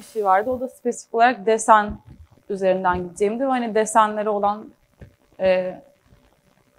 bir 0.00 0.04
şey 0.04 0.24
vardı. 0.24 0.50
O 0.50 0.60
da 0.60 0.68
spesifik 0.68 1.14
olarak 1.14 1.46
desen 1.46 1.92
üzerinden 2.50 2.98
gideceğimdi. 2.98 3.44
Hani 3.44 3.74
desenleri 3.74 4.28
olan 4.28 4.66
e, 5.40 5.74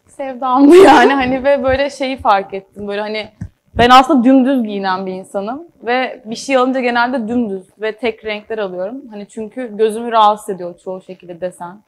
sevdamdı 0.08 0.76
yani. 0.86 1.14
Hani 1.14 1.44
ve 1.44 1.64
böyle 1.64 1.90
şeyi 1.90 2.18
fark 2.18 2.54
ettim. 2.54 2.88
Böyle 2.88 3.02
hani 3.02 3.30
ben 3.74 3.90
aslında 3.90 4.24
dümdüz 4.24 4.64
giyinen 4.64 5.06
bir 5.06 5.14
insanım. 5.14 5.64
Ve 5.84 6.22
bir 6.26 6.36
şey 6.36 6.58
alınca 6.58 6.80
genelde 6.80 7.28
dümdüz 7.28 7.64
ve 7.82 7.92
tek 7.92 8.26
renkler 8.26 8.58
alıyorum. 8.58 9.02
Hani 9.12 9.28
çünkü 9.28 9.78
gözümü 9.78 10.12
rahatsız 10.12 10.50
ediyor 10.50 10.80
çoğu 10.80 11.02
şekilde 11.02 11.42
desen 11.42 11.82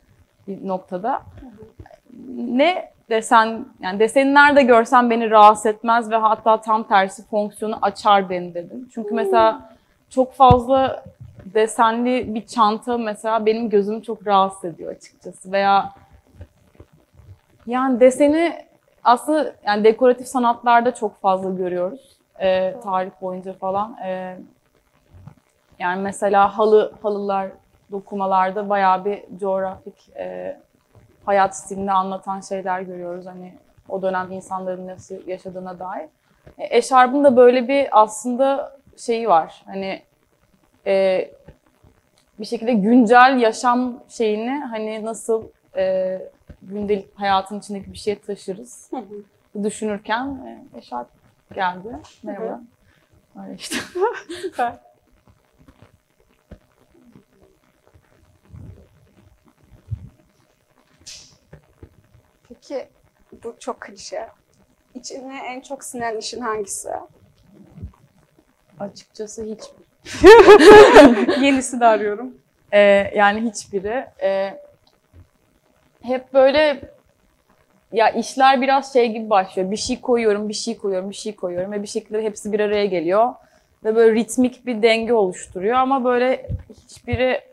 bir 0.48 0.68
noktada. 0.68 1.22
Ne 2.36 2.92
desen, 3.10 3.66
yani 3.82 4.00
deseni 4.00 4.34
nerede 4.34 4.64
görsem 4.64 5.10
beni 5.10 5.30
rahatsız 5.30 5.66
etmez 5.66 6.12
ve 6.12 6.16
hatta 6.16 6.62
tam 6.62 6.84
tersi 6.84 7.28
fonksiyonu 7.28 7.78
açar 7.82 8.30
beni 8.30 8.54
dedim. 8.54 8.90
Çünkü 8.94 9.14
mesela 9.14 9.70
çok 10.10 10.34
fazla 10.34 11.04
desenli 11.46 12.36
bir 12.36 12.46
çanta 12.46 12.98
mesela 12.98 13.46
benim 13.46 13.70
gözümü 13.70 14.04
çok 14.04 14.28
rahatsız 14.28 14.66
ediyor 14.66 14.92
açıkçası. 14.92 15.52
Veya 15.52 15.94
yani 17.68 18.00
deseni 18.00 18.66
aslında 19.04 19.54
yani 19.66 19.84
dekoratif 19.84 20.28
sanatlarda 20.28 20.94
çok 20.94 21.22
fazla 21.22 21.50
görüyoruz. 21.50 22.18
Ee, 22.40 22.76
tarih 22.84 23.12
boyunca 23.22 23.54
falan. 23.54 23.98
Ee, 24.06 24.38
yani 25.80 26.02
mesela 26.02 26.58
halı 26.58 26.94
halılar, 27.04 27.50
dokumalarda 27.94 28.70
bayağı 28.70 29.06
bir 29.06 29.24
coğrafik 29.40 30.10
e, 30.16 30.58
hayat 31.26 31.58
stilini 31.58 31.92
anlatan 31.92 32.42
şeyler 32.42 32.82
görüyoruz. 32.82 33.26
Hani 33.26 33.54
o 33.90 34.02
dönem 34.02 34.32
insanların 34.32 34.88
nasıl 34.88 35.28
yaşadığına 35.28 35.80
dair. 35.80 36.10
E, 36.58 36.78
eşarbın 36.78 37.24
da 37.24 37.36
böyle 37.36 37.68
bir 37.68 38.02
aslında 38.02 38.78
şeyi 38.98 39.30
var. 39.30 39.64
Hani 39.66 40.02
e, 40.86 41.28
bir 42.40 42.46
şekilde 42.46 42.74
güncel 42.74 43.38
yaşam 43.42 44.00
şeyini 44.10 44.60
hani 44.60 45.06
nasıl 45.06 45.44
e, 45.76 46.20
gündelik 46.62 47.20
hayatın 47.20 47.60
içindeki 47.60 47.94
bir 47.94 47.98
şeye 47.98 48.20
taşırız 48.20 48.92
Hı 48.92 48.98
hı. 48.98 49.64
düşünürken 49.64 50.26
e, 50.28 50.78
eşarp 50.78 51.08
geldi. 51.54 51.98
Merhaba. 52.24 52.62
Öyle 53.44 53.56
işte. 53.56 53.76
Süper. 54.42 54.74
Peki 62.70 62.88
bu 63.44 63.56
çok 63.60 63.82
klişe. 63.82 64.28
İçine 64.96 65.42
en 65.48 65.62
çok 65.62 65.84
sinen 65.84 66.18
işin 66.18 66.42
hangisi? 66.42 66.90
Açıkçası 68.80 69.44
hiç 69.44 69.62
Yenisini 71.42 71.86
arıyorum. 71.86 72.38
Ee, 72.72 72.80
yani 73.16 73.50
hiçbiri. 73.50 74.06
Ee, 74.22 74.60
hep 76.02 76.34
böyle 76.34 76.82
ya 77.92 78.10
işler 78.10 78.62
biraz 78.62 78.94
şey 78.94 79.12
gibi 79.12 79.30
başlıyor. 79.30 79.72
Bir 79.72 79.78
şey 79.78 80.02
koyuyorum, 80.02 80.50
bir 80.50 80.54
şey 80.54 80.78
koyuyorum, 80.78 81.10
bir 81.10 81.16
şey 81.16 81.36
koyuyorum 81.36 81.72
ve 81.72 81.82
bir 81.82 81.88
şekilde 81.88 82.24
hepsi 82.24 82.52
bir 82.52 82.60
araya 82.60 82.86
geliyor. 82.86 83.34
Ve 83.84 83.96
böyle 83.96 84.16
ritmik 84.16 84.66
bir 84.66 84.82
denge 84.82 85.14
oluşturuyor 85.14 85.76
ama 85.76 86.04
böyle 86.04 86.50
hiçbiri 86.70 87.53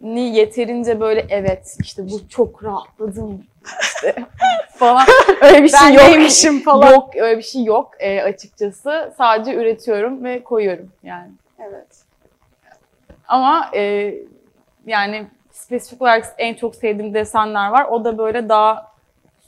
ni 0.00 0.20
yeterince 0.36 1.00
böyle 1.00 1.26
evet 1.28 1.76
işte 1.80 2.10
bu 2.10 2.28
çok 2.28 2.64
rahatladım 2.64 3.44
işte 3.82 4.14
falan 4.74 5.06
öyle 5.42 5.62
bir 5.62 5.68
şey 5.68 5.80
Ben 5.82 5.92
yok. 5.92 6.02
neymişim 6.02 6.60
falan. 6.60 6.92
Yok 6.92 7.16
öyle 7.16 7.38
bir 7.38 7.42
şey 7.42 7.64
yok 7.64 7.90
e, 7.98 8.22
açıkçası. 8.22 9.14
Sadece 9.18 9.54
üretiyorum 9.54 10.24
ve 10.24 10.44
koyuyorum 10.44 10.92
yani. 11.02 11.30
Evet. 11.58 11.86
Ama 13.28 13.70
e, 13.74 14.14
yani 14.86 15.26
spesifik 15.50 16.02
olarak 16.02 16.34
en 16.38 16.54
çok 16.54 16.74
sevdiğim 16.74 17.14
desenler 17.14 17.70
var. 17.70 17.84
O 17.84 18.04
da 18.04 18.18
böyle 18.18 18.48
daha 18.48 18.92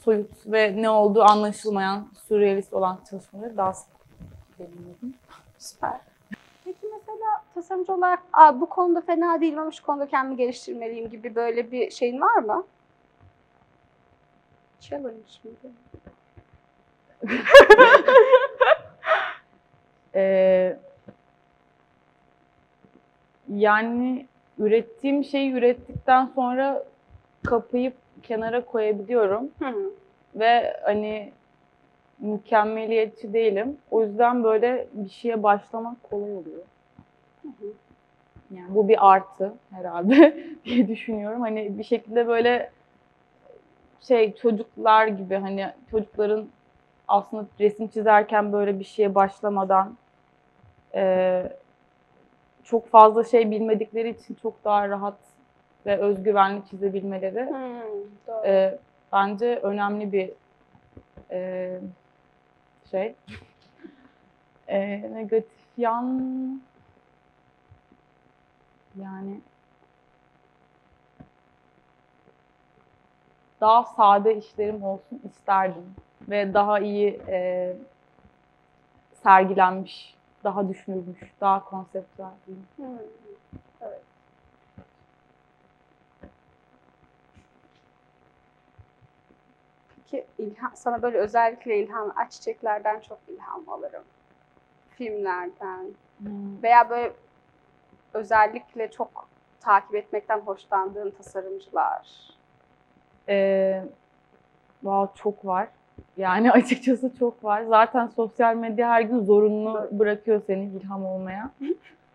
soyut 0.03 0.31
ve 0.45 0.81
ne 0.81 0.89
olduğu 0.89 1.23
anlaşılmayan, 1.23 2.07
sürrealist 2.27 2.73
olan 2.73 2.99
çalışmaları 3.09 3.57
daha 3.57 3.73
sevdim. 4.57 5.13
Süper. 5.57 6.12
Tasarımcı 7.55 7.93
olarak 7.93 8.19
Aa, 8.33 8.61
bu 8.61 8.69
konuda 8.69 9.01
fena 9.01 9.41
değilim 9.41 9.59
ama 9.59 9.71
şu 9.71 9.85
konuda 9.85 10.07
kendimi 10.07 10.37
geliştirmeliyim 10.37 11.09
gibi 11.09 11.35
böyle 11.35 11.71
bir 11.71 11.91
şeyin 11.91 12.21
var 12.21 12.35
mı? 12.37 12.63
Challenge 14.79 15.17
miydi? 15.43 15.73
Ee, 20.15 20.77
yani 23.49 24.25
ürettiğim 24.59 25.23
şeyi 25.23 25.51
ürettikten 25.51 26.25
sonra 26.35 26.83
kapayıp 27.43 27.93
kenara 28.23 28.65
koyabiliyorum. 28.65 29.51
Hı 29.59 29.65
hı. 29.67 29.91
ve 30.35 30.77
hani 30.83 31.31
mükemmeliyetçi 32.19 33.33
değilim. 33.33 33.77
O 33.91 34.03
yüzden 34.03 34.43
böyle 34.43 34.87
bir 34.93 35.09
şeye 35.09 35.43
başlamak 35.43 36.03
kolay 36.03 36.31
oluyor. 36.31 36.61
Yani 38.51 38.75
bu 38.75 38.87
bir 38.87 39.11
artı 39.11 39.53
herhalde 39.71 40.37
diye 40.65 40.87
düşünüyorum. 40.87 41.41
Hani 41.41 41.77
bir 41.77 41.83
şekilde 41.83 42.27
böyle 42.27 42.71
şey 44.01 44.35
çocuklar 44.35 45.07
gibi 45.07 45.35
hani 45.35 45.67
çocukların 45.91 46.47
aslında 47.07 47.45
resim 47.59 47.87
çizerken 47.87 48.53
böyle 48.53 48.79
bir 48.79 48.83
şeye 48.83 49.15
başlamadan 49.15 49.97
eee, 50.93 51.57
çok 52.63 52.87
fazla 52.87 53.23
şey 53.23 53.51
bilmedikleri 53.51 54.09
için 54.09 54.33
çok 54.35 54.63
daha 54.63 54.89
rahat 54.89 55.19
ve 55.85 55.97
özgüvenli 55.97 56.65
çizebilmeleri 56.69 57.45
Hmm, 57.45 57.81
doğru. 58.27 58.47
e, 58.47 58.79
bence 59.11 59.55
önemli 59.63 60.11
bir 60.11 60.31
e, 61.31 61.79
şey. 62.91 63.15
E, 64.67 65.01
negatif 65.13 65.51
yan 65.77 66.61
yani 68.95 69.41
daha 73.61 73.83
sade 73.83 74.37
işlerim 74.37 74.83
olsun 74.83 75.21
isterdim 75.23 75.95
ve 76.29 76.53
daha 76.53 76.79
iyi 76.79 77.07
e, 77.27 77.77
sergilenmiş, 79.23 80.17
daha 80.43 80.69
düşünülmüş, 80.69 81.33
daha 81.41 81.65
konseptüel 81.65 82.31
diyeyim. 82.45 82.67
Hmm, 82.75 82.97
Evet. 83.81 84.03
Peki 89.95 90.27
ilham, 90.37 90.71
sana 90.75 91.01
böyle 91.01 91.17
özellikle 91.17 91.79
ilham, 91.83 92.13
aç 92.15 92.31
çiçeklerden 92.31 92.99
çok 92.99 93.19
ilham 93.27 93.69
alırım. 93.69 94.03
Filmlerden 94.89 95.95
veya 96.63 96.89
böyle 96.89 97.13
özellikle 98.13 98.91
çok 98.91 99.27
takip 99.61 99.95
etmekten 99.95 100.39
hoşlandığın 100.39 101.09
tasarımcılar. 101.09 102.07
Ee, 103.29 103.83
wow, 104.81 105.21
çok 105.23 105.45
var. 105.45 105.67
Yani 106.17 106.51
açıkçası 106.61 107.17
çok 107.19 107.43
var. 107.43 107.63
Zaten 107.63 108.07
sosyal 108.07 108.55
medya 108.55 108.89
her 108.89 109.01
gün 109.01 109.23
zorunlu 109.23 109.87
bırakıyor 109.91 110.41
seni 110.47 110.65
ilham 110.65 111.05
olmaya. 111.05 111.51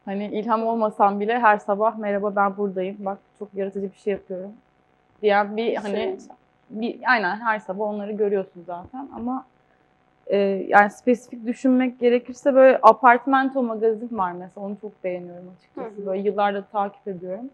Hani 0.04 0.26
ilham 0.26 0.66
olmasam 0.66 1.20
bile 1.20 1.38
her 1.38 1.58
sabah 1.58 1.96
merhaba 1.96 2.36
ben 2.36 2.56
buradayım. 2.56 2.96
Bak 2.98 3.18
çok 3.38 3.54
yaratıcı 3.54 3.92
bir 3.92 3.98
şey 3.98 4.12
yapıyorum. 4.12 4.52
Diyen 5.22 5.56
bir 5.56 5.76
hani 5.76 6.18
bir 6.70 7.00
aynen 7.06 7.36
her 7.36 7.58
sabah 7.58 7.84
onları 7.84 8.12
görüyorsun 8.12 8.64
zaten 8.66 9.08
ama 9.16 9.44
e, 10.28 10.36
yani 10.68 10.90
spesifik 10.90 11.46
düşünmek 11.46 12.00
gerekirse 12.00 12.54
böyle 12.54 12.78
Apartmento 12.82 13.62
magazin 13.62 14.18
var 14.18 14.32
mesela 14.32 14.66
onu 14.66 14.76
çok 14.80 15.04
beğeniyorum 15.04 15.52
açıkçası. 15.58 15.96
Hı 15.96 16.02
hı. 16.02 16.06
Böyle 16.06 16.20
yıllardır 16.20 16.64
takip 16.72 17.08
ediyorum. 17.08 17.50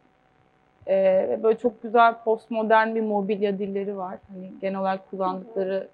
E, 0.89 1.41
böyle 1.43 1.59
çok 1.59 1.83
güzel 1.83 2.15
postmodern 2.25 2.95
bir 2.95 3.01
mobilya 3.01 3.59
dilleri 3.59 3.97
var. 3.97 4.19
Hani 4.33 4.53
genel 4.61 4.81
olarak 4.81 5.11
kullandıkları 5.11 5.89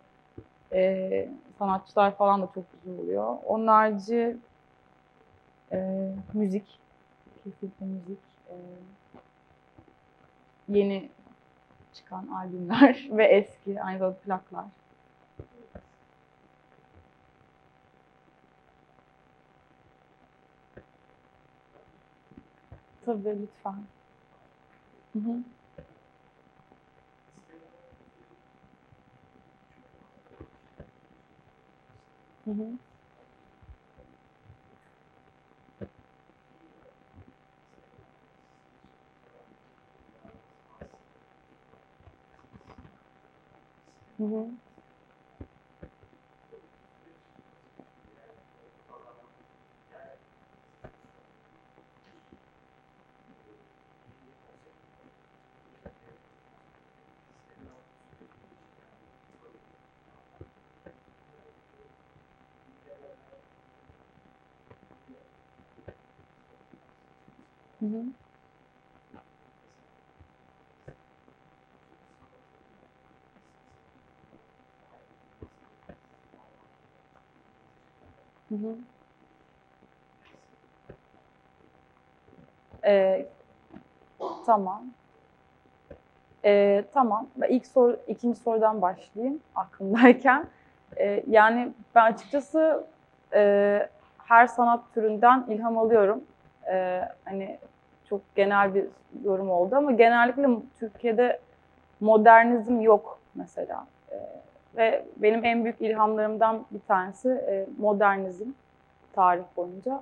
e, 0.73 1.29
sanatçılar 1.59 2.17
falan 2.17 2.43
da 2.43 2.49
çok 2.55 2.65
güzel 2.73 3.01
oluyor. 3.01 3.37
Onun 3.47 3.67
harici 3.67 4.37
e, 5.73 6.09
müzik, 6.33 6.79
kesinlikle 7.45 7.87
müzik. 7.87 8.19
E, 8.49 8.55
yeni 10.69 11.09
çıkan 11.93 12.27
albümler 12.27 13.09
ve 13.11 13.25
eski 13.25 13.83
aynı 13.83 13.99
zamanda 13.99 14.19
plaklar. 14.19 14.65
סביר 23.15 23.35
לתפאר. 23.43 23.71
Mm-hmm. 25.17 25.41
Mm-hmm. 44.21 44.70
Ee, 82.85 83.27
tamam. 84.47 84.85
Ee, 86.45 86.85
tamam. 86.95 87.27
Ben 87.37 87.49
ilk 87.49 87.67
soru, 87.67 88.01
ikinci 88.09 88.41
sorudan 88.41 88.83
başlayayım 88.83 89.41
aklımdayken. 89.55 90.47
Ee, 90.97 91.23
yani 91.29 91.73
ben 91.95 92.13
açıkçası 92.13 92.87
e, 93.35 93.89
her 94.25 94.47
sanat 94.47 94.81
türünden 94.95 95.45
ilham 95.49 95.79
alıyorum. 95.79 96.25
Ee, 96.71 97.09
hani 97.25 97.59
çok 98.09 98.21
genel 98.35 98.75
bir 98.75 98.85
yorum 99.25 99.51
oldu 99.51 99.77
ama 99.77 99.93
genellikle 99.93 100.49
Türkiye'de 100.79 101.41
modernizm 102.01 102.81
yok 102.81 103.19
mesela. 103.35 103.87
Ve 104.77 105.05
benim 105.17 105.45
en 105.45 105.65
büyük 105.65 105.81
ilhamlarımdan 105.81 106.65
bir 106.71 106.81
tanesi 106.89 107.29
e, 107.29 107.67
modernizm 107.79 108.51
tarih 109.13 109.45
boyunca. 109.57 110.01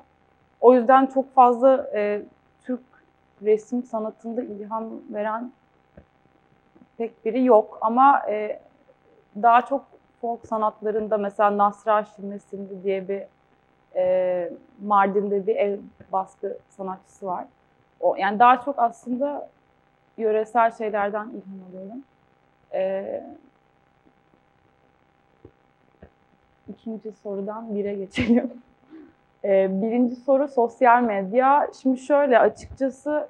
O 0.60 0.74
yüzden 0.74 1.06
çok 1.06 1.34
fazla 1.34 1.90
e, 1.94 2.22
Türk 2.62 2.80
resim 3.42 3.82
sanatında 3.82 4.42
ilham 4.42 4.84
veren 5.10 5.52
pek 6.98 7.24
biri 7.24 7.44
yok. 7.44 7.78
Ama 7.80 8.22
e, 8.28 8.60
daha 9.42 9.62
çok 9.62 9.84
folk 10.20 10.46
sanatlarında 10.46 11.18
mesela 11.18 11.58
Nasra 11.58 11.94
Aşilmesindi 11.94 12.82
diye 12.84 13.08
bir 13.08 13.22
e, 13.96 14.50
Mardin'de 14.84 15.46
bir 15.46 15.56
el 15.56 15.78
baskı 16.12 16.58
sanatçısı 16.68 17.26
var. 17.26 17.44
O, 18.00 18.16
yani 18.16 18.38
daha 18.38 18.60
çok 18.60 18.78
aslında 18.78 19.48
yöresel 20.16 20.70
şeylerden 20.70 21.28
ilham 21.28 21.68
alıyorum. 21.70 22.02
E, 22.72 23.22
ikinci 26.68 27.12
sorudan 27.12 27.74
bire 27.74 27.94
geçelim. 27.94 28.50
E, 29.44 29.82
birinci 29.82 30.16
soru 30.16 30.48
sosyal 30.48 31.02
medya. 31.02 31.68
Şimdi 31.82 31.98
şöyle 31.98 32.38
açıkçası 32.38 33.28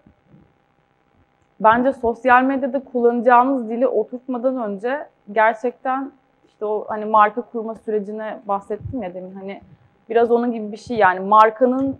bence 1.61 1.93
sosyal 1.93 2.43
medyada 2.43 2.85
kullanacağımız 2.85 3.69
dili 3.69 3.87
oturtmadan 3.87 4.70
önce 4.70 5.06
gerçekten 5.32 6.12
işte 6.46 6.64
o 6.64 6.85
hani 6.88 7.05
marka 7.05 7.43
kurma 7.43 7.75
sürecine 7.75 8.40
bahsettim 8.49 9.02
ya 9.02 9.14
demin 9.14 9.35
hani 9.35 9.61
biraz 10.08 10.31
onun 10.31 10.52
gibi 10.52 10.73
bir 10.73 10.76
şey 10.76 10.96
yani 10.96 11.20
markanın 11.20 11.99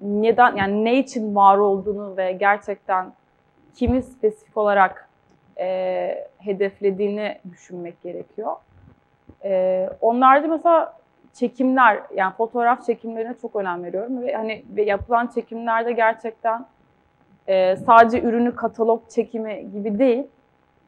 neden 0.00 0.56
yani 0.56 0.84
ne 0.84 0.98
için 0.98 1.34
var 1.34 1.58
olduğunu 1.58 2.16
ve 2.16 2.32
gerçekten 2.32 3.12
kimi 3.74 4.02
spesifik 4.02 4.56
olarak 4.56 5.08
e, 5.58 6.28
hedeflediğini 6.38 7.38
düşünmek 7.52 8.02
gerekiyor. 8.02 8.56
E, 9.44 9.88
onlarda 10.00 10.48
mesela 10.48 10.94
çekimler 11.34 12.00
yani 12.14 12.32
fotoğraf 12.34 12.86
çekimlerine 12.86 13.34
çok 13.42 13.56
önem 13.56 13.84
veriyorum 13.84 14.22
ve 14.22 14.32
hani 14.34 14.64
ve 14.76 14.82
yapılan 14.82 15.26
çekimlerde 15.26 15.92
gerçekten 15.92 16.66
e, 17.46 17.76
sadece 17.76 18.22
ürünü 18.22 18.56
katalog 18.56 19.08
çekimi 19.08 19.70
gibi 19.72 19.98
değil 19.98 20.26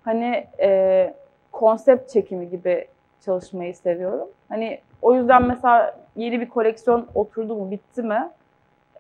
hani 0.05 0.47
e, 0.61 1.15
konsept 1.53 2.11
çekimi 2.11 2.51
gibi 2.51 2.87
çalışmayı 3.25 3.75
seviyorum. 3.75 4.29
Hani 4.49 4.81
o 5.03 5.15
yüzden 5.15 5.43
mesela 5.43 5.99
yeni 6.17 6.41
bir 6.41 6.49
koleksiyon 6.49 7.07
oturdu 7.15 7.57
mu 7.57 7.71
bitti 7.71 8.03
mi 8.03 8.31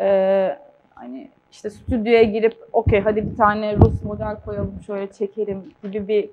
e, 0.00 0.58
hani 0.94 1.28
işte 1.52 1.70
stüdyoya 1.70 2.22
girip 2.22 2.56
okey 2.72 3.00
hadi 3.00 3.30
bir 3.30 3.36
tane 3.36 3.76
Rus 3.76 4.02
model 4.02 4.36
koyalım 4.44 4.80
şöyle 4.86 5.12
çekelim 5.12 5.72
gibi 5.82 6.08
bir 6.08 6.30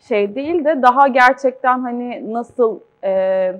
şey 0.00 0.34
değil 0.34 0.64
de 0.64 0.82
daha 0.82 1.08
gerçekten 1.08 1.80
hani 1.80 2.32
nasıl 2.32 2.80
e, 3.04 3.54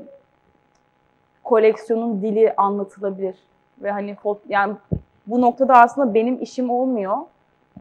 koleksiyonun 1.44 2.22
dili 2.22 2.54
anlatılabilir 2.56 3.36
ve 3.82 3.90
hani 3.90 4.16
yani 4.48 4.74
bu 5.26 5.40
noktada 5.40 5.74
aslında 5.74 6.14
benim 6.14 6.42
işim 6.42 6.70
olmuyor. 6.70 7.16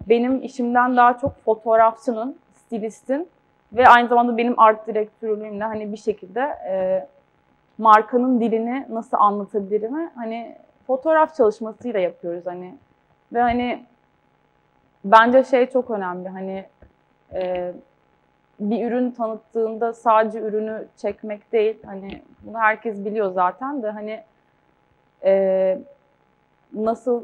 Benim 0.09 0.43
işimden 0.43 0.97
daha 0.97 1.17
çok 1.17 1.43
fotoğrafçının, 1.43 2.35
stilistin 2.53 3.27
ve 3.73 3.87
aynı 3.87 4.07
zamanda 4.07 4.37
benim 4.37 4.59
art 4.59 4.87
direktörlüğümle 4.87 5.63
hani 5.63 5.91
bir 5.91 5.97
şekilde 5.97 6.41
e, 6.69 7.07
markanın 7.77 8.41
dilini 8.41 8.85
nasıl 8.89 9.17
anlatabilirimi 9.17 10.11
hani 10.15 10.55
fotoğraf 10.87 11.35
çalışmasıyla 11.35 11.99
yapıyoruz 11.99 12.45
hani 12.45 12.75
ve 13.33 13.41
hani 13.41 13.83
bence 15.05 15.43
şey 15.43 15.69
çok 15.69 15.91
önemli 15.91 16.29
hani 16.29 16.65
e, 17.33 17.73
bir 18.59 18.87
ürün 18.87 19.11
tanıttığında 19.11 19.93
sadece 19.93 20.39
ürünü 20.39 20.87
çekmek 20.97 21.51
değil 21.51 21.77
hani 21.85 22.21
bunu 22.43 22.57
herkes 22.57 23.05
biliyor 23.05 23.31
zaten 23.31 23.83
de 23.83 23.91
hani 23.91 24.23
e, 25.23 25.79
nasıl 26.73 27.23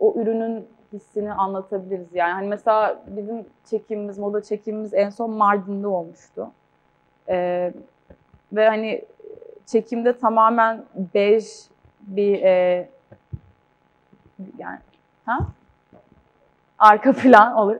o 0.00 0.14
ürünün 0.16 0.66
hissini 0.92 1.32
anlatabiliriz 1.32 2.14
yani. 2.14 2.32
Hani 2.32 2.48
mesela 2.48 3.02
bizim 3.06 3.46
çekimimiz, 3.70 4.18
moda 4.18 4.42
çekimimiz 4.42 4.94
en 4.94 5.10
son 5.10 5.30
Mardin'de 5.30 5.86
olmuştu. 5.86 6.50
Ee, 7.28 7.72
ve 8.52 8.68
hani 8.68 9.04
çekimde 9.66 10.18
tamamen 10.18 10.84
bej 11.14 11.44
bir 12.00 12.42
e, 12.42 12.88
yani 14.58 14.78
ha? 15.26 15.38
Arka 16.78 17.12
plan 17.12 17.54
olur. 17.56 17.76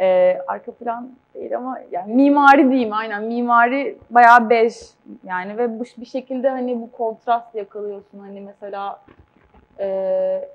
Ee, 0.00 0.38
arka 0.46 0.72
plan 0.72 1.10
değil 1.34 1.56
ama 1.56 1.78
yani 1.90 2.14
mimari 2.14 2.70
diyeyim 2.70 2.92
aynen. 2.92 3.22
Mimari 3.22 3.98
bayağı 4.10 4.50
bej 4.50 4.74
yani 5.24 5.58
ve 5.58 5.80
bu 5.80 5.84
bir 5.96 6.06
şekilde 6.06 6.48
hani 6.48 6.80
bu 6.80 6.92
kontrast 6.92 7.54
yakalıyorsun. 7.54 8.18
Hani 8.18 8.40
mesela 8.40 9.00
e, 9.78 10.48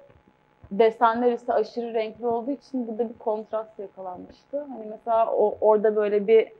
desenler 0.71 1.31
ise 1.31 1.53
aşırı 1.53 1.93
renkli 1.93 2.27
olduğu 2.27 2.51
için 2.51 2.87
burada 2.87 3.09
bir 3.09 3.17
kontrast 3.17 3.79
yakalanmıştı. 3.79 4.59
Hani 4.59 4.85
mesela 4.89 5.31
o, 5.33 5.57
orada 5.61 5.95
böyle 5.95 6.27
bir 6.27 6.51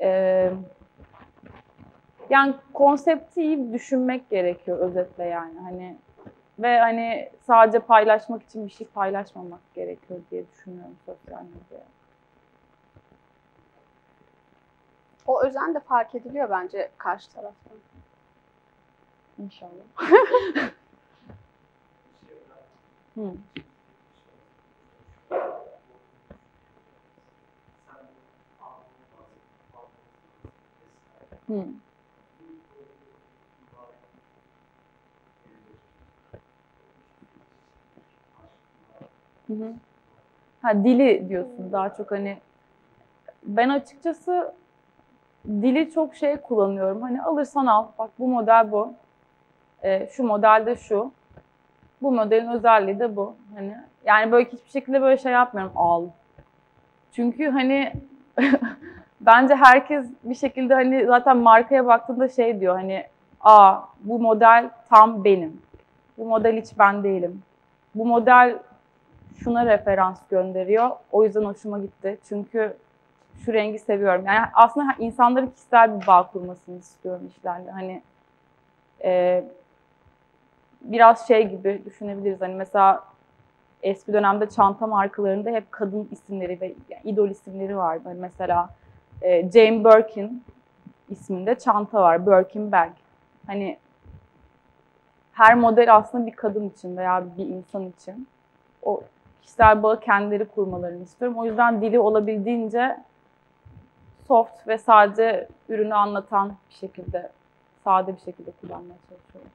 e, 0.00 0.50
yani 2.30 2.54
konsepti 2.72 3.42
iyi 3.42 3.72
düşünmek 3.72 4.30
gerekiyor 4.30 4.78
özetle 4.78 5.24
yani 5.24 5.58
hani 5.58 5.96
ve 6.58 6.78
hani 6.80 7.30
sadece 7.46 7.78
paylaşmak 7.78 8.42
için 8.42 8.66
bir 8.66 8.72
şey 8.72 8.86
paylaşmamak 8.86 9.74
gerekiyor 9.74 10.20
diye 10.30 10.44
düşünüyorum 10.52 10.96
sosyal 11.06 11.42
medyaya. 11.42 11.86
O 15.26 15.42
özen 15.44 15.74
de 15.74 15.80
fark 15.80 16.14
ediliyor 16.14 16.50
bence 16.50 16.90
karşı 16.98 17.32
taraftan. 17.32 17.78
İnşallah. 19.38 19.84
Hı. 23.14 23.32
Hı. 31.46 31.64
Hı 39.46 39.52
hı. 39.52 39.72
Ha 40.62 40.84
dili 40.84 41.28
diyorsun 41.28 41.72
daha 41.72 41.94
çok 41.94 42.10
hani 42.10 42.38
ben 43.42 43.68
açıkçası 43.68 44.52
dili 45.48 45.90
çok 45.90 46.14
şey 46.14 46.36
kullanıyorum. 46.36 47.02
Hani 47.02 47.22
alırsan 47.22 47.66
al. 47.66 47.86
Bak 47.98 48.10
bu 48.18 48.28
model 48.28 48.72
bu. 48.72 48.92
Ee, 49.82 50.08
şu 50.12 50.24
model 50.24 50.66
de 50.66 50.76
şu. 50.76 51.12
Bu 52.02 52.12
modelin 52.12 52.48
özelliği 52.48 52.98
de 52.98 53.16
bu. 53.16 53.34
Hani 53.54 53.76
yani 54.04 54.32
böyle 54.32 54.48
hiçbir 54.48 54.70
şekilde 54.70 55.02
böyle 55.02 55.18
şey 55.18 55.32
yapmıyorum. 55.32 55.72
Al. 55.76 56.04
Çünkü 57.12 57.48
hani 57.50 57.92
bence 59.20 59.54
herkes 59.54 60.06
bir 60.24 60.34
şekilde 60.34 60.74
hani 60.74 61.06
zaten 61.06 61.36
markaya 61.36 61.86
baktığında 61.86 62.28
şey 62.28 62.60
diyor 62.60 62.76
hani 62.76 63.06
aa 63.40 63.80
bu 64.00 64.18
model 64.18 64.70
tam 64.90 65.24
benim. 65.24 65.62
Bu 66.18 66.24
model 66.24 66.60
hiç 66.60 66.78
ben 66.78 67.04
değilim. 67.04 67.42
Bu 67.94 68.06
model 68.06 68.58
şuna 69.44 69.66
referans 69.66 70.18
gönderiyor. 70.30 70.90
O 71.12 71.24
yüzden 71.24 71.44
hoşuma 71.44 71.78
gitti. 71.78 72.18
Çünkü 72.28 72.76
şu 73.44 73.52
rengi 73.52 73.78
seviyorum. 73.78 74.26
Yani 74.26 74.46
aslında 74.54 74.94
insanların 74.98 75.46
kişisel 75.46 76.00
bir 76.00 76.06
bağ 76.06 76.30
kurmasını 76.32 76.78
istiyorum 76.78 77.30
işlerle. 77.36 77.70
Hani 77.70 78.02
e, 79.04 79.44
biraz 80.80 81.28
şey 81.28 81.48
gibi 81.48 81.82
düşünebiliriz. 81.86 82.40
Hani 82.40 82.54
mesela 82.54 83.04
eski 83.82 84.12
dönemde 84.12 84.48
çanta 84.48 84.86
markalarında 84.86 85.50
hep 85.50 85.72
kadın 85.72 86.08
isimleri 86.10 86.60
ve 86.60 86.74
yani 86.90 87.02
idol 87.04 87.28
isimleri 87.28 87.76
vardı. 87.76 88.02
Hani 88.04 88.20
mesela 88.20 88.68
e, 89.22 89.50
Jane 89.50 89.84
Birkin 89.84 90.44
isminde 91.08 91.58
çanta 91.58 92.02
var. 92.02 92.26
Birkin 92.26 92.72
bag. 92.72 92.90
Hani 93.46 93.78
her 95.32 95.54
model 95.54 95.96
aslında 95.96 96.26
bir 96.26 96.32
kadın 96.32 96.68
için 96.68 96.96
veya 96.96 97.24
bir 97.38 97.46
insan 97.46 97.88
için 97.88 98.28
o 98.82 99.02
kişisel 99.46 99.82
bağı 99.82 100.00
kendileri 100.00 100.48
kurmalarını 100.48 101.02
istiyorum. 101.02 101.38
O 101.38 101.44
yüzden 101.44 101.80
dili 101.80 101.98
olabildiğince 102.00 102.96
soft 104.28 104.68
ve 104.68 104.78
sadece 104.78 105.48
ürünü 105.68 105.94
anlatan 105.94 106.52
bir 106.70 106.74
şekilde, 106.74 107.30
sade 107.84 108.14
bir 108.16 108.20
şekilde 108.20 108.50
kullanmaya 108.60 108.98
çalışıyorum. 109.08 109.50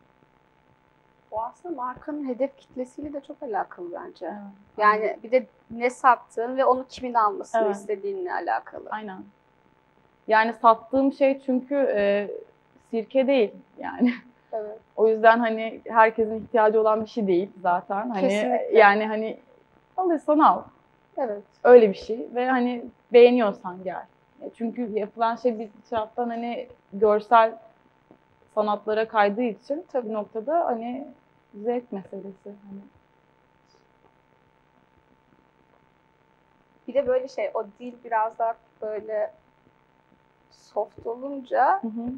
O 1.31 1.41
aslında 1.41 1.75
markanın 1.75 2.27
hedef 2.27 2.57
kitlesiyle 2.57 3.13
de 3.13 3.21
çok 3.21 3.43
alakalı 3.43 3.87
bence. 3.93 4.31
Yani 4.77 5.17
bir 5.23 5.31
de 5.31 5.45
ne 5.71 5.89
sattığın 5.89 6.57
ve 6.57 6.65
onu 6.65 6.85
kimin 6.89 7.13
almasını 7.13 7.61
Evet. 7.65 7.75
istediğinle 7.75 8.33
alakalı. 8.33 8.89
Aynen. 8.89 9.23
Yani 10.27 10.53
sattığım 10.53 11.13
şey 11.13 11.41
çünkü 11.45 11.75
e, 11.75 12.27
sirke 12.91 13.27
değil 13.27 13.51
yani. 13.79 14.13
Evet. 14.53 14.77
O 14.95 15.07
yüzden 15.07 15.39
hani 15.39 15.81
herkesin 15.87 16.35
ihtiyacı 16.35 16.81
olan 16.81 17.01
bir 17.01 17.09
şey 17.09 17.27
değil 17.27 17.51
zaten. 17.61 18.09
Hani 18.09 18.21
Kesinlikle. 18.21 18.69
yani 18.79 19.07
hani 19.07 19.37
alırsan 20.01 20.39
al. 20.39 20.61
Evet. 21.17 21.43
Öyle 21.63 21.89
bir 21.89 21.97
şey 21.97 22.27
ve 22.35 22.49
hani 22.49 22.85
beğeniyorsan 23.13 23.83
gel. 23.83 24.05
E, 24.41 24.49
Çünkü 24.57 24.99
yapılan 24.99 25.35
şey 25.35 25.59
bir 25.59 25.69
taraftan 25.89 26.29
hani 26.29 26.67
görsel 26.93 27.53
sanatlara 28.55 29.07
kaydığı 29.07 29.41
için 29.43 29.85
tabii 29.91 30.13
noktada 30.13 30.65
hani 30.65 31.07
zevk 31.55 31.91
meselesi. 31.91 32.45
Hani. 32.45 32.81
Bir 36.87 36.93
de 36.93 37.07
böyle 37.07 37.27
şey 37.27 37.51
o 37.53 37.65
dil 37.79 37.93
biraz 38.03 38.39
daha 38.39 38.55
böyle 38.81 39.31
soft 40.51 41.07
olunca 41.07 41.81
Hı 41.81 41.87
hı. 41.87 42.13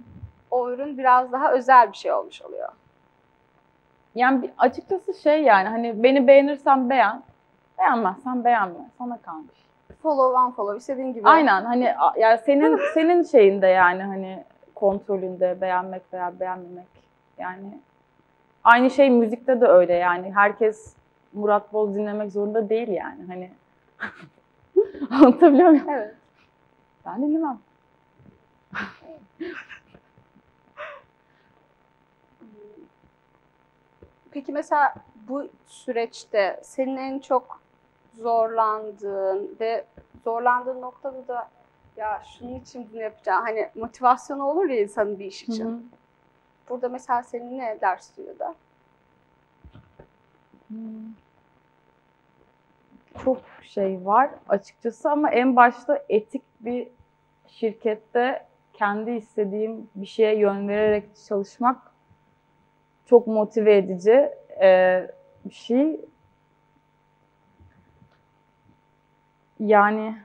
o 0.52 0.72
ürün 0.72 0.98
biraz 0.98 1.32
daha 1.32 1.54
özel 1.54 1.92
bir 1.92 1.98
şey 1.98 2.12
olmuş 2.14 2.42
oluyor. 2.42 2.70
Yani 4.16 4.52
açıkçası 4.58 5.14
şey 5.14 5.44
yani 5.44 5.68
hani 5.70 6.04
beni 6.04 6.28
beğenirsen 6.28 6.90
beğen, 6.90 7.24
beğenmezsen 7.80 8.44
beğenme. 8.44 8.90
Sana 8.98 9.18
kalmış. 9.18 9.56
Follow 10.02 10.40
one 10.40 10.52
follow 10.52 10.78
istediğin 10.78 11.14
gibi. 11.14 11.28
Aynen 11.30 11.66
hani 11.66 11.94
yani 12.18 12.40
senin 12.46 12.80
senin 12.94 13.24
şeyinde 13.24 13.68
yani 13.68 14.04
hani 14.04 14.44
kontrolünde 14.76 15.62
beğenmek 15.62 16.02
veya 16.14 16.40
beğenmemek. 16.40 16.88
Yani 17.38 17.80
aynı 18.64 18.90
şey 18.90 19.10
müzikte 19.10 19.62
de 19.62 19.66
öyle 19.66 19.94
yani. 19.94 20.32
Herkes 20.36 20.96
Murat 21.34 21.74
Boz 21.74 21.96
dinlemek 21.96 22.32
zorunda 22.32 22.70
değil 22.70 22.88
yani. 22.88 23.26
Hani 23.28 23.52
anlatabiliyor 25.12 25.70
muyum? 25.70 25.90
Evet. 25.90 26.16
Ben 27.06 27.22
dinlemem. 27.22 27.60
Peki 34.32 34.52
mesela 34.52 34.94
bu 35.28 35.48
süreçte 35.68 36.60
senin 36.64 36.98
en 36.98 37.20
çok 37.20 37.63
zorlandığın 38.18 39.56
ve 39.60 39.86
zorlandığın 40.24 40.82
noktada 40.82 41.28
da 41.28 41.50
ya 41.98 42.22
şunun 42.26 42.60
için 42.60 42.90
bunu 42.92 43.02
yapacağım. 43.02 43.44
Hani 43.44 43.70
motivasyonu 43.76 44.44
olur 44.44 44.70
ya 44.70 44.82
insanın 44.82 45.20
bir 45.20 45.26
iş 45.26 45.44
için. 45.44 45.66
Hı 45.66 45.70
hı. 45.70 45.80
Burada 46.70 46.90
mesela 46.90 47.24
senin 47.24 47.58
ne 47.58 47.82
ders 47.82 48.18
duyuyor 48.18 48.40
da? 48.40 48.56
Hmm. 50.68 51.14
Çok 53.24 53.38
şey 53.62 54.06
var 54.06 54.30
açıkçası 54.50 55.12
ama 55.12 55.30
en 55.30 55.56
başta 55.56 56.04
etik 56.10 56.42
bir 56.60 56.88
şirkette 57.48 58.46
kendi 58.74 59.12
istediğim 59.12 59.90
bir 59.96 60.06
şeye 60.06 60.38
yön 60.38 60.68
vererek 60.68 61.04
çalışmak 61.28 61.94
çok 63.06 63.28
motive 63.28 63.78
edici 63.78 64.30
bir 65.46 65.54
şey. 65.54 66.02
Yani 69.64 70.16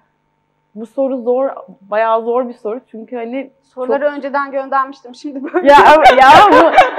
bu 0.75 0.87
soru 0.87 1.23
zor, 1.23 1.50
bayağı 1.80 2.23
zor 2.23 2.49
bir 2.49 2.54
soru 2.54 2.80
çünkü 2.90 3.16
hani 3.16 3.50
Soruları 3.62 4.04
önceden 4.04 4.50
göndermiştim. 4.50 5.14
Şimdi 5.14 5.45
böyle 5.45 5.73
ya 5.73 5.78
ya 6.21 6.30
bu 6.50 6.54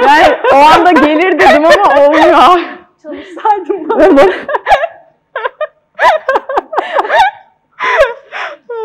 yani 0.06 0.38
o 0.54 0.56
anda 0.56 0.92
gelir 0.92 1.32
dedim 1.40 1.66
ama 1.66 2.06
olmuyor. 2.06 2.60
çalışsaydım. 3.04 3.90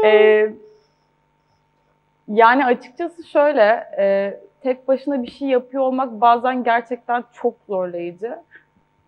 Ee, 0.05 0.53
yani 2.29 2.65
açıkçası 2.67 3.25
şöyle, 3.25 3.89
e, 3.99 4.35
tek 4.63 4.89
başına 4.89 5.23
bir 5.23 5.31
şey 5.31 5.49
yapıyor 5.49 5.83
olmak 5.83 6.21
bazen 6.21 6.65
gerçekten 6.65 7.25
çok 7.33 7.55
zorlayıcı. 7.69 8.39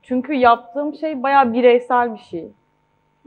Çünkü 0.03 0.35
yaptığım 0.35 0.95
şey 0.95 1.23
bayağı 1.23 1.53
bireysel 1.53 2.15
bir 2.15 2.19
şey. 2.19 2.51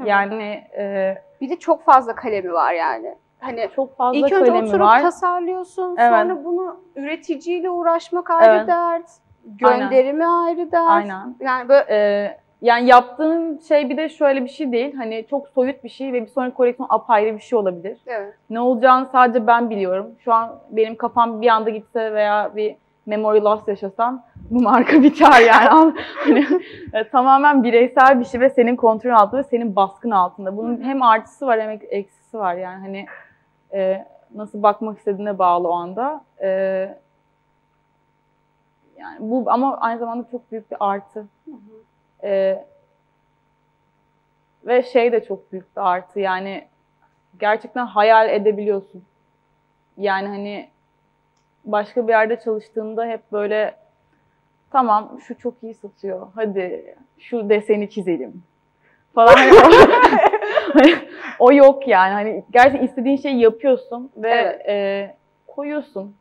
Yani 0.06 0.64
e, 0.78 1.16
Bir 1.42 1.50
de 1.50 1.60
çok 1.60 1.84
fazla 1.84 2.16
kalemi 2.16 2.54
var 2.54 2.74
yani. 2.74 3.16
Hani 3.40 3.70
çok 3.76 3.98
fazla 3.98 4.18
ilk 4.18 4.26
önce 4.26 4.36
kalemi 4.52 4.68
oturup 4.68 4.82
var. 4.82 5.02
tasarlıyorsun. 5.02 5.96
Evet. 6.00 6.10
Sonra 6.10 6.46
bunu 6.46 6.80
üreticiyle 6.96 7.70
uğraşmak 7.70 8.30
ayrı 8.32 8.52
Evet. 8.58 8.68
dert. 8.68 9.10
Gönderimi 9.46 10.26
ayrı 10.28 10.72
dert. 10.72 10.90
Aynen. 10.90 11.36
Yani 11.40 11.70
böyle 11.70 11.86
Ee, 11.90 12.38
yani 12.62 12.88
yaptığın 12.88 13.58
şey 13.68 13.90
bir 13.90 13.98
de 13.98 14.10
şöyle 14.10 14.44
bir 14.44 14.50
şey 14.50 14.72
değil. 14.72 14.96
Hani 14.96 15.26
çok 15.30 15.48
soyut 15.50 15.84
bir 15.84 15.90
şey 15.90 16.14
ve 16.14 16.22
bir 16.22 16.28
sonraki 16.28 16.54
koleksiyon 16.56 16.88
apayrı 16.92 17.36
bir 17.36 17.42
şey 17.42 17.60
olabilir. 17.60 18.00
evet. 18.08 18.34
Ne 18.50 18.60
olacağını 18.60 19.06
sadece 19.12 19.48
ben 19.48 19.70
biliyorum. 19.70 20.16
Şu 20.20 20.34
an 20.34 20.60
benim 20.70 20.96
kafam 20.96 21.42
bir 21.42 21.48
anda 21.48 21.70
gitse 21.70 22.14
veya 22.14 22.52
bir 22.56 22.76
memory 23.06 23.42
loss 23.42 23.68
yaşasam 23.68 24.24
bu 24.50 24.62
marka 24.62 25.04
biter 25.04 25.42
yani. 25.42 25.94
hani, 26.16 26.46
e, 26.94 27.10
tamamen 27.10 27.64
bireysel 27.64 28.20
bir 28.20 28.26
şey 28.26 28.42
ve 28.42 28.50
senin 28.50 28.76
kontrolün 28.76 29.14
altında 29.14 29.40
ve 29.42 29.44
senin 29.44 29.76
baskın 29.76 30.12
altında. 30.12 30.58
Bunun 30.58 30.82
hem 30.82 31.04
artısı 31.04 31.48
var 31.48 31.62
hem 31.62 31.80
eksisi 31.90 32.38
var 32.38 32.56
yani 32.56 32.80
hani 32.82 33.06
e, 33.74 34.06
nasıl 34.36 34.64
bakmak 34.64 34.98
istediğine 34.98 35.40
bağlı 35.40 35.68
o 35.68 35.72
anda. 35.72 36.22
E, 36.42 36.50
yani 38.98 39.18
bu 39.20 39.44
ama 39.48 39.78
aynı 39.78 40.00
zamanda 40.00 40.26
çok 40.32 40.52
büyük 40.52 40.72
bir 40.72 40.78
artı. 40.80 41.26
E, 42.24 42.64
ve 44.66 44.84
şey 44.84 45.12
de 45.12 45.24
çok 45.24 45.52
büyük 45.52 45.78
bir 45.78 45.82
artı 45.82 46.20
yani 46.20 46.68
gerçekten 47.40 47.86
hayal 47.86 48.30
edebiliyorsun. 48.30 49.04
Yani 49.98 50.28
hani 50.28 50.70
başka 51.72 52.08
bir 52.08 52.12
yerde 52.12 52.40
çalıştığında 52.40 53.06
hep 53.06 53.32
böyle 53.32 53.76
tamam 54.72 55.20
şu 55.28 55.38
çok 55.38 55.54
iyi 55.64 55.74
satıyor. 55.74 56.28
Hadi 56.36 56.96
şu 57.18 57.50
deseni 57.50 57.90
çizelim 57.90 58.44
falan. 59.16 59.34
Hani 60.74 60.96
o, 61.40 61.46
o 61.46 61.54
yok 61.54 61.88
yani. 61.88 62.14
Hani 62.14 62.44
gerçekten 62.52 62.88
istediğin 62.88 63.18
şeyi 63.18 63.40
yapıyorsun 63.40 64.12
ve 64.18 64.30
Evet. 64.30 64.70
e, 64.70 65.16
koyuyorsun. 65.48 66.16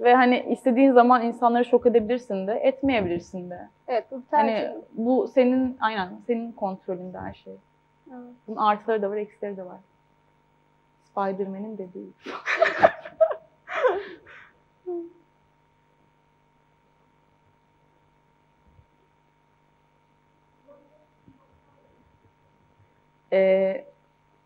Ve 0.00 0.14
hani 0.14 0.46
istediğin 0.50 0.92
zaman 0.92 1.22
insanları 1.22 1.64
şok 1.64 1.86
edebilirsin 1.86 2.46
de, 2.46 2.52
etmeyebilirsin 2.52 3.50
de. 3.50 3.68
Evet 3.88 4.04
bu 4.10 4.22
tercih. 4.30 4.54
Hani 4.54 4.74
bu 4.92 5.28
senin 5.28 5.76
aynen 5.80 6.08
senin 6.26 6.52
kontrolünde 6.52 7.18
her 7.18 7.34
şey. 7.34 7.52
Evet. 8.10 8.22
Bunun 8.48 8.56
artıları 8.56 9.02
da 9.02 9.10
var, 9.10 9.16
eksileri 9.16 9.56
de 9.56 9.66
var. 9.66 9.78
Spider-Man'in 11.04 11.78
dediği. 11.78 12.10
Ee, 23.32 23.84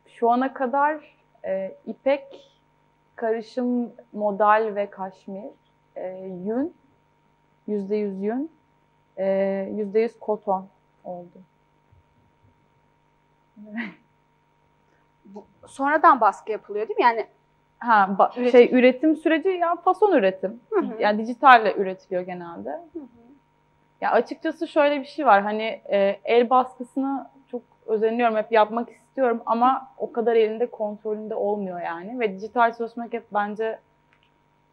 şu 0.08 0.30
ana 0.30 0.54
kadar 0.54 1.16
e, 1.44 1.76
ipek, 1.86 2.52
karışım 3.16 3.92
modal 4.12 4.72
ve 4.74 4.90
kaşmir, 4.90 5.50
e, 5.96 6.08
yün, 6.44 6.74
yüzde 7.66 7.96
yüz 7.96 8.22
yün, 8.22 8.50
e, 9.16 9.26
yüzde 9.72 10.00
yüz 10.00 10.18
koton 10.18 10.68
oldu. 11.04 11.38
Bu- 15.24 15.46
sonradan 15.66 16.20
baskı 16.20 16.52
yapılıyor 16.52 16.88
değil 16.88 16.98
mi? 16.98 17.02
Yani 17.02 17.26
Ha, 17.78 18.08
ba- 18.18 18.40
Üretim. 18.40 18.50
şey 18.52 18.78
üretim 18.78 19.16
süreci 19.16 19.48
ya 19.48 19.76
fason 19.76 20.12
üretim. 20.12 20.60
Hı 20.70 20.80
hı. 20.80 21.02
Yani 21.02 21.18
dijitalle 21.18 21.74
üretiliyor 21.74 22.22
genelde. 22.22 22.70
Hı 22.70 22.98
hı. 22.98 23.06
Ya 24.00 24.10
açıkçası 24.10 24.68
şöyle 24.68 25.00
bir 25.00 25.04
şey 25.06 25.26
var. 25.26 25.42
Hani 25.42 25.80
e, 25.92 26.16
el 26.24 26.50
baskısını 26.50 27.26
çok 27.50 27.62
özeniyorum, 27.86 28.36
hep 28.36 28.52
yapmak 28.52 28.90
istiyorum 28.90 29.42
ama 29.46 29.88
o 29.98 30.12
kadar 30.12 30.36
elinde 30.36 30.66
kontrolünde 30.66 31.34
olmuyor 31.34 31.80
yani 31.80 32.20
ve 32.20 32.34
dijital 32.34 32.74
çalışmak 32.74 33.12
hep 33.12 33.24
bence 33.34 33.78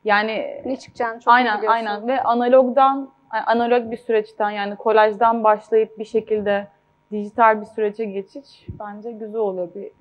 yani 0.03 0.62
Ne 0.65 0.75
çıkacağını 0.79 1.19
çok 1.19 1.27
iyi 1.27 1.36
aynen 1.36 1.57
biliyorsun. 1.57 1.75
aynen 1.88 2.07
ve 2.07 2.24
analogdan 2.24 3.10
analog 3.45 3.91
bir 3.91 3.98
süreçten 3.98 4.50
yani 4.51 4.75
kolajdan 4.75 5.43
başlayıp 5.43 6.00
bir 6.00 6.05
şekilde 6.05 6.67
dijital 7.12 7.62
bir 7.62 7.65
sürece 7.65 8.05
geçiş 8.05 8.67
bence 8.79 9.12
güzel 9.12 9.36
oluyor 9.41 9.69
bir 9.75 9.91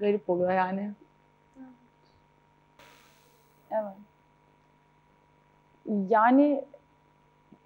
garip 0.00 0.30
oluyor 0.30 0.52
yani. 0.52 0.90
Evet. 3.70 3.96
Yani 6.08 6.64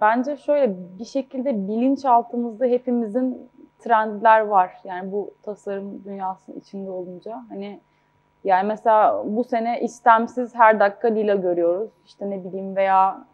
bence 0.01 0.37
şöyle 0.37 0.75
bir 0.99 1.05
şekilde 1.05 1.69
bilinçaltımızda 1.69 2.67
hepimizin 2.67 3.51
trendler 3.79 4.41
var. 4.41 4.73
Yani 4.85 5.13
bu 5.13 5.31
tasarım 5.43 6.05
dünyasının 6.05 6.57
içinde 6.57 6.91
olunca. 6.91 7.45
Hani 7.49 7.81
yani 8.45 8.69
mesela 8.69 9.23
bu 9.27 9.45
sene 9.45 9.81
istemsiz 9.81 10.55
her 10.55 10.81
dakika 10.81 11.09
lila 11.09 11.35
görüyoruz. 11.35 11.91
İşte 12.05 12.31
ne 12.31 12.45
bileyim 12.45 12.77
veya 12.77 13.25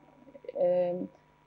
e, 0.57 0.95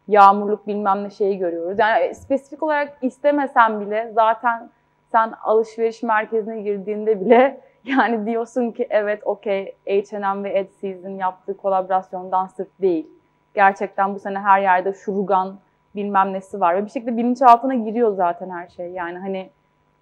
yağmurluk 0.07 0.67
bilmem 0.67 1.03
ne 1.03 1.09
şeyi 1.09 1.37
görüyoruz. 1.37 1.79
Yani 1.79 2.15
spesifik 2.15 2.63
olarak 2.63 2.97
istemesen 3.01 3.81
bile 3.81 4.11
zaten 4.15 4.69
sen 5.11 5.33
alışveriş 5.43 6.03
merkezine 6.03 6.61
girdiğinde 6.61 7.21
bile 7.21 7.61
yani 7.85 8.25
diyorsun 8.25 8.71
ki 8.71 8.87
evet 8.89 9.21
okey 9.25 9.75
H&M 9.87 10.43
ve 10.43 10.49
Etsy'nin 10.49 11.17
yaptığı 11.17 11.57
kolaborasyondan 11.57 12.47
sırf 12.47 12.69
değil. 12.81 13.07
Gerçekten 13.53 14.15
bu 14.15 14.19
sene 14.19 14.39
her 14.39 14.61
yerde 14.61 14.93
şurugan 14.93 15.59
bilmem 15.95 16.33
nesi 16.33 16.59
var 16.59 16.75
ve 16.75 16.85
bir 16.85 16.91
şekilde 16.91 17.17
bilinçaltına 17.17 17.75
giriyor 17.75 18.15
zaten 18.15 18.49
her 18.49 18.67
şey. 18.67 18.91
Yani 18.91 19.17
hani 19.19 19.49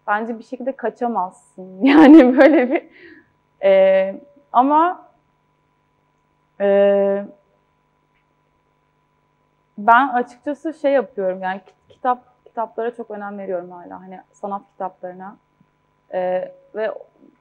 bence 0.08 0.40
bir 0.40 0.44
şekilde 0.44 0.72
kaçamazsın. 0.72 1.80
Yani 1.86 2.38
böyle 2.38 2.72
bir 2.72 2.90
ee, 3.64 4.22
ama 4.54 5.06
e, 6.62 7.26
ben 9.78 10.08
açıkçası 10.08 10.74
şey 10.74 10.92
yapıyorum 10.92 11.42
yani 11.44 11.62
kit- 11.66 11.90
kitap 11.90 12.46
kitaplara 12.46 12.96
çok 12.96 13.12
önem 13.12 13.38
veriyorum 13.38 13.72
hala 13.72 14.02
hani 14.02 14.20
sanat 14.32 14.62
kitaplarına 14.72 15.38
Ee, 16.14 16.52
ve 16.76 16.92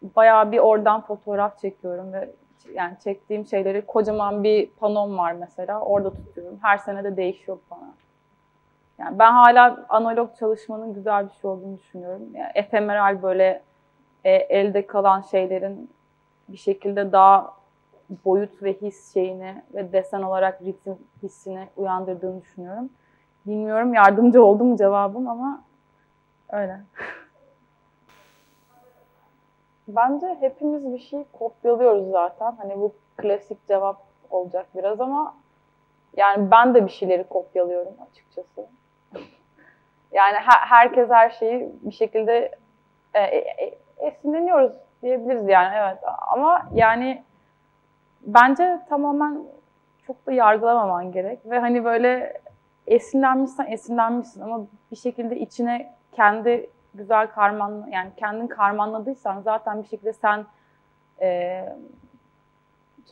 bayağı 0.03 0.53
bir 0.53 0.59
oradan 0.59 1.01
fotoğraf 1.01 1.59
çekiyorum 1.59 2.13
ve 2.13 2.31
yani 2.75 2.97
çektiğim 3.05 3.47
şeyleri 3.47 3.87
kocaman 3.87 4.45
bir 4.45 4.71
panom 4.71 5.19
var 5.19 5.33
mesela 5.33 5.81
orada 5.81 6.11
tutuyorum 6.11 6.59
her 6.63 6.79
sene 6.79 7.05
de 7.05 7.17
değişiyor 7.17 7.59
bana. 7.71 7.91
Yani 8.99 9.19
ben 9.19 9.33
hala 9.33 9.87
analog 9.89 10.37
çalışmanın 10.37 10.95
güzel 10.95 11.29
bir 11.29 11.33
şey 11.33 11.51
olduğunu 11.51 11.79
düşünüyorum. 11.79 12.23
Yani 12.35 12.51
efemeral 12.55 13.23
böyle 13.23 13.63
e, 14.25 14.31
elde 14.31 14.87
kalan 14.87 15.21
şeylerin 15.21 15.91
bir 16.49 16.57
şekilde 16.57 17.13
daha 17.13 17.59
boyut 18.25 18.63
ve 18.63 18.73
his 18.73 19.15
şeyini 19.15 19.63
ve 19.75 19.93
desen 19.93 20.23
olarak 20.23 20.63
ritim 20.63 20.99
hissini 21.23 21.69
uyandırdığını 21.77 22.43
düşünüyorum. 22.43 22.91
Bilmiyorum 23.47 23.95
yardımcı 23.95 24.45
oldu 24.45 24.65
mu 24.65 24.77
cevabım 24.77 25.29
ama 25.29 25.65
öyle. 26.49 26.81
Bence 29.89 30.37
hepimiz 30.41 30.93
bir 30.93 30.99
şey 30.99 31.25
kopyalıyoruz 31.33 32.11
zaten. 32.11 32.55
Hani 32.59 32.81
bu 32.81 32.93
klasik 33.17 33.67
cevap 33.69 34.03
olacak 34.31 34.67
biraz 34.75 35.01
ama 35.01 35.35
yani 36.17 36.51
ben 36.51 36.75
de 36.75 36.85
bir 36.85 36.91
şeyleri 36.91 37.25
kopyalıyorum 37.25 37.95
açıkçası. 38.11 38.67
Yani 40.13 40.37
her, 40.37 40.61
herkes 40.67 41.11
her 41.11 41.31
şeyi 41.31 41.73
bir 41.83 41.93
şekilde 41.93 42.51
e, 43.15 43.21
e, 43.21 43.39
e, 43.39 43.79
esinleniyoruz 43.99 44.73
diyebiliriz 45.03 45.49
yani 45.49 45.75
evet. 45.77 45.99
Ama 46.33 46.69
yani 46.75 47.23
bence 48.21 48.81
tamamen 48.89 49.43
çok 50.07 50.27
da 50.27 50.33
yargılamaman 50.33 51.13
gerek 51.13 51.39
ve 51.45 51.59
hani 51.59 51.85
böyle 51.85 52.41
esinlenmişsen 52.87 53.67
esinlenmişsin 53.67 54.41
ama 54.41 54.67
bir 54.91 54.97
şekilde 54.97 55.39
içine 55.39 55.95
kendi 56.13 56.71
güzel 56.95 57.27
karman 57.27 57.89
yani 57.93 58.11
kendin 58.17 58.47
karmanladıysan 58.47 59.41
zaten 59.41 59.83
bir 59.83 59.89
şekilde 59.89 60.13
sen 60.13 60.47
e, 61.21 61.65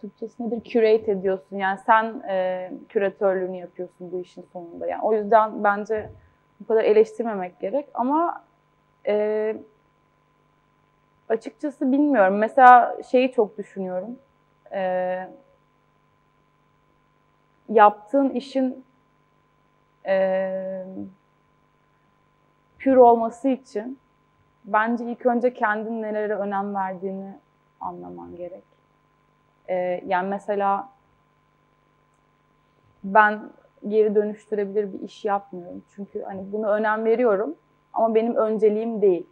Türkçesi 0.01 0.47
nedir? 0.47 0.65
Curate 0.65 1.13
ediyorsun. 1.13 1.57
Yani 1.57 1.79
sen 1.87 2.23
e, 2.29 2.73
küratörlüğünü 2.89 3.57
yapıyorsun 3.57 4.13
bu 4.13 4.21
işin 4.21 4.47
sonunda. 4.53 4.87
Yani 4.87 5.03
o 5.03 5.13
yüzden 5.13 5.65
bence 5.65 6.11
bu 6.61 6.67
kadar 6.67 6.85
eleştirmemek 6.85 7.61
gerek 7.61 7.89
ama 7.95 8.45
e, 9.07 9.57
açıkçası 11.29 11.93
bilmiyorum. 11.93 12.39
Mesela 12.39 12.97
şeyi 13.11 13.33
çok 13.33 13.59
düşünüyorum. 13.59 14.19
E, 14.73 15.29
yaptığın 17.69 18.31
işin 18.31 18.85
e, 20.07 20.85
pür 22.87 22.97
olması 22.97 23.49
için 23.49 23.99
bence 24.65 25.05
ilk 25.05 25.27
önce 25.27 25.55
kendin 25.55 26.03
nelere 26.03 26.35
önem 26.35 26.75
verdiğini 26.75 27.39
anlaman 27.81 28.37
gerek. 28.37 28.65
Ee, 29.69 30.03
yani 30.07 30.29
mesela 30.29 30.89
ben 33.05 33.51
geri 33.89 34.15
dönüştürebilir 34.15 34.93
bir 34.93 35.01
iş 35.01 35.25
yapmıyorum. 35.25 35.83
Çünkü 35.95 36.23
hani 36.23 36.53
bunu 36.53 36.69
önem 36.69 37.05
veriyorum 37.05 37.55
ama 37.93 38.15
benim 38.15 38.37
önceliğim 38.37 39.03
değil. 39.03 39.27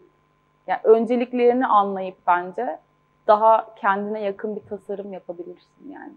Yani 0.66 0.80
önceliklerini 0.84 1.66
anlayıp 1.66 2.16
bence 2.26 2.78
daha 3.26 3.74
kendine 3.74 4.20
yakın 4.20 4.56
bir 4.56 4.62
tasarım 4.62 5.12
yapabilirsin 5.12 5.90
yani. 5.90 6.14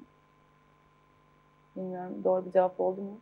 Bilmiyorum 1.75 2.13
doğru 2.23 2.45
bir 2.45 2.51
cevap 2.51 2.79
oldu 2.79 3.01
mu? 3.01 3.17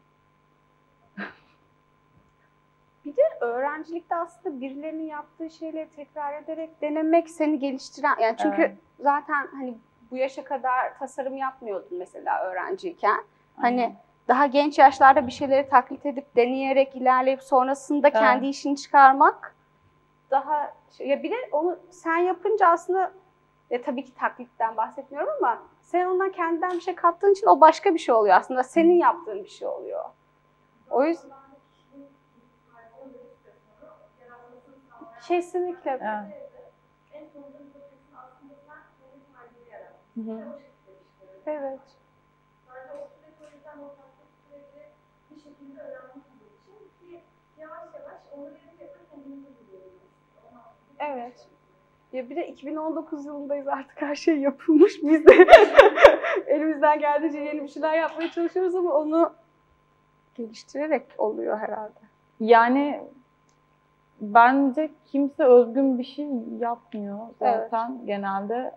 Bir 3.06 3.16
de 3.16 3.22
öğrencilikte 3.42 4.16
aslında 4.16 4.62
birilerinin 4.62 5.08
yaptığı 5.08 5.50
şeyleri 5.50 5.90
tekrar 5.96 6.34
ederek 6.44 6.82
denemek 6.82 7.30
seni 7.30 7.60
geliştiren 7.60 8.16
yani 8.20 8.38
çünkü 8.38 8.62
Evet. 8.62 8.78
zaten 9.00 9.48
hani 9.52 9.78
bu 10.12 10.18
yaşa 10.18 10.44
kadar 10.44 10.98
tasarım 11.00 11.38
yapmıyordun 11.38 11.98
mesela 11.98 12.44
öğrenciyken. 12.44 13.24
Hani 13.58 13.82
Aynen. 13.82 13.96
daha 14.28 14.46
genç 14.46 14.80
yaşlarda 14.80 15.28
bir 15.28 15.32
şeyleri 15.32 15.70
taklit 15.70 16.06
edip 16.06 16.36
deneyerek 16.36 16.96
ilerleyip 16.96 17.44
sonrasında 17.44 18.08
Evet. 18.08 18.20
kendi 18.20 18.48
işini 18.48 18.78
çıkarmak 18.78 19.56
daha 20.32 20.74
şey, 20.98 21.08
ya 21.08 21.24
bir 21.24 21.32
de 21.32 21.36
onu 21.52 21.80
sen 21.90 22.18
yapınca 22.18 22.68
aslında 22.68 23.12
ya 23.70 23.82
tabii 23.82 24.06
ki 24.06 24.16
taklitten 24.16 24.78
bahsetmiyorum 24.78 25.30
ama 25.38 25.64
sen 25.82 26.06
ondan 26.06 26.32
kendinden 26.32 26.72
bir 26.72 26.82
şey 26.82 26.96
kattığın 26.96 27.32
için 27.32 27.48
o 27.48 27.62
başka 27.62 27.94
bir 27.94 28.00
şey 28.00 28.16
oluyor 28.16 28.36
aslında. 28.36 28.64
Senin 28.64 28.94
yaptığın 28.94 29.44
bir 29.44 29.50
şey 29.50 29.68
oluyor. 29.68 30.06
O 30.90 31.04
yüzden 31.04 31.45
kesinlikle. 35.28 35.92
Evet. 35.92 36.34
Hı 40.16 40.22
hı. 40.22 40.42
Evet. 41.46 41.80
Evet. 51.00 51.48
Ya 52.14 52.30
bir 52.30 52.36
de 52.36 52.48
2019 52.48 53.26
yılındayız 53.26 53.68
artık 53.68 54.02
her 54.02 54.16
şey 54.16 54.38
yapılmış. 54.40 55.04
Biz 55.04 55.26
de 55.26 55.34
elimizden 56.48 57.00
geldiğince 57.00 57.40
yeni 57.40 57.64
bir 57.64 57.68
şeyler 57.68 57.98
yapmaya 57.98 58.32
çalışıyoruz 58.32 58.76
ama 58.76 58.94
onu 58.94 59.34
geliştirerek 60.36 61.06
oluyor 61.18 61.60
herhalde. 61.60 62.00
Yani 62.40 63.02
bence 64.22 64.92
kimse 65.06 65.44
özgün 65.44 66.00
bir 66.00 66.04
şey 66.04 66.28
yapmıyor 66.60 67.20
zaten 67.40 68.06
genelde. 68.06 68.72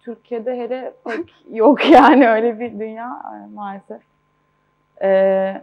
Türkiye'de 0.00 0.58
hele 0.58 0.94
pek 1.04 1.34
yok 1.50 1.90
yani 1.90 2.28
öyle 2.28 2.60
bir 2.60 2.80
dünya 2.80 3.22
e, 3.34 3.54
maalesef. 3.54 4.02
Ee, 5.02 5.62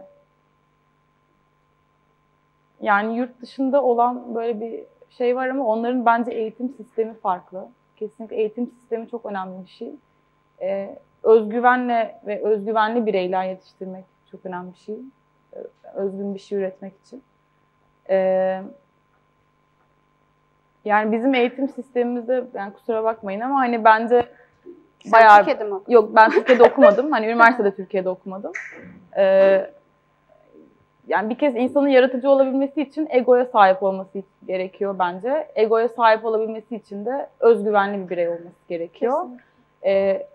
yani 2.80 3.16
yurt 3.16 3.40
dışında 3.40 3.82
olan 3.82 4.34
böyle 4.34 4.60
bir 4.60 4.84
şey 5.10 5.36
var 5.36 5.48
ama 5.48 5.66
onların 5.66 6.06
bence 6.06 6.30
eğitim 6.30 6.68
sistemi 6.68 7.14
farklı. 7.14 7.68
Kesinlikle 7.96 8.36
eğitim 8.36 8.66
sistemi 8.66 9.08
çok 9.08 9.26
önemli 9.26 9.62
bir 9.64 9.70
şey. 9.70 9.94
Ee, 10.60 10.98
özgüvenle 11.22 12.20
ve 12.26 12.44
özgüvenli 12.44 13.06
bireyler 13.06 13.44
yetiştirmek 13.44 14.04
çok 14.30 14.46
önemli 14.46 14.72
bir 14.72 14.78
şey. 14.78 14.98
Ee, 15.52 15.58
Özgün 15.94 16.34
bir 16.34 16.40
şey 16.40 16.58
üretmek 16.58 16.92
için. 17.06 17.22
Ee, 18.10 18.62
yani 20.88 21.12
bizim 21.12 21.34
eğitim 21.34 21.68
sistemimizde 21.68 22.44
yani 22.54 22.72
kusura 22.72 23.04
bakmayın 23.04 23.40
ama 23.40 23.58
hani 23.58 23.84
bence 23.84 24.26
Sen 25.02 25.12
bayağı 25.12 25.38
Türkiye'de 25.38 25.64
mi 25.64 25.74
okudun? 25.74 25.92
Yok 25.92 26.10
ben 26.14 26.30
Türkiye'de 26.30 26.62
okumadım. 26.62 27.12
Hani 27.12 27.26
üniversitede 27.26 27.74
Türkiye'de 27.74 28.08
okumadım. 28.08 28.52
Ee, 29.16 29.70
yani 31.08 31.30
bir 31.30 31.38
kez 31.38 31.56
insanın 31.56 31.88
yaratıcı 31.88 32.30
olabilmesi 32.30 32.82
için 32.82 33.08
egoya 33.10 33.44
sahip 33.44 33.82
olması 33.82 34.22
gerekiyor 34.46 34.96
bence. 34.98 35.48
Egoya 35.54 35.88
sahip 35.88 36.24
olabilmesi 36.24 36.76
için 36.76 37.04
de 37.04 37.28
özgüvenli 37.40 38.04
bir 38.04 38.08
birey 38.08 38.28
olması 38.28 38.68
gerekiyor. 38.68 39.22
Kesinlikle. 39.22 39.90
Ee, 39.90 40.26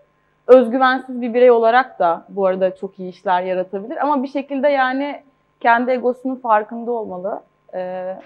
özgüvensiz 0.46 1.20
bir 1.20 1.34
birey 1.34 1.50
olarak 1.50 1.98
da 1.98 2.24
bu 2.28 2.46
arada 2.46 2.76
çok 2.76 2.98
iyi 2.98 3.08
işler 3.08 3.42
yaratabilir. 3.42 3.96
Ama 3.96 4.22
bir 4.22 4.28
şekilde 4.28 4.68
yani 4.68 5.22
kendi 5.60 5.90
egosunun 5.90 6.36
farkında 6.36 6.92
olmalı. 6.92 7.42
Ee, 7.74 8.16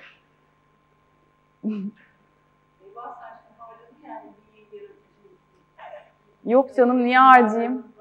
Yok 6.45 6.75
canım 6.77 7.05
niye 7.05 7.19
harcayayım? 7.19 7.93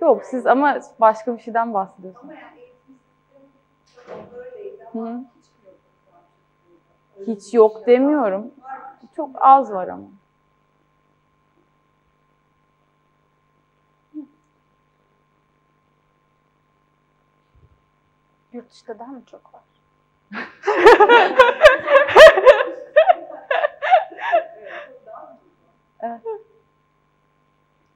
Yok 0.00 0.24
siz 0.24 0.46
ama 0.46 0.80
başka 1.00 1.36
bir 1.36 1.42
şeyden 1.42 1.74
bahsediyorsunuz. 1.74 2.34
Hı 4.92 5.24
hiç 7.26 7.54
yok 7.54 7.86
demiyorum. 7.86 8.50
Çok 9.16 9.30
az 9.40 9.72
var 9.72 9.88
ama. 9.88 10.06
Yurt 18.52 18.70
dışında 18.70 18.98
daha 18.98 19.12
mı 19.12 19.22
çok 19.30 19.54
var? 19.54 19.62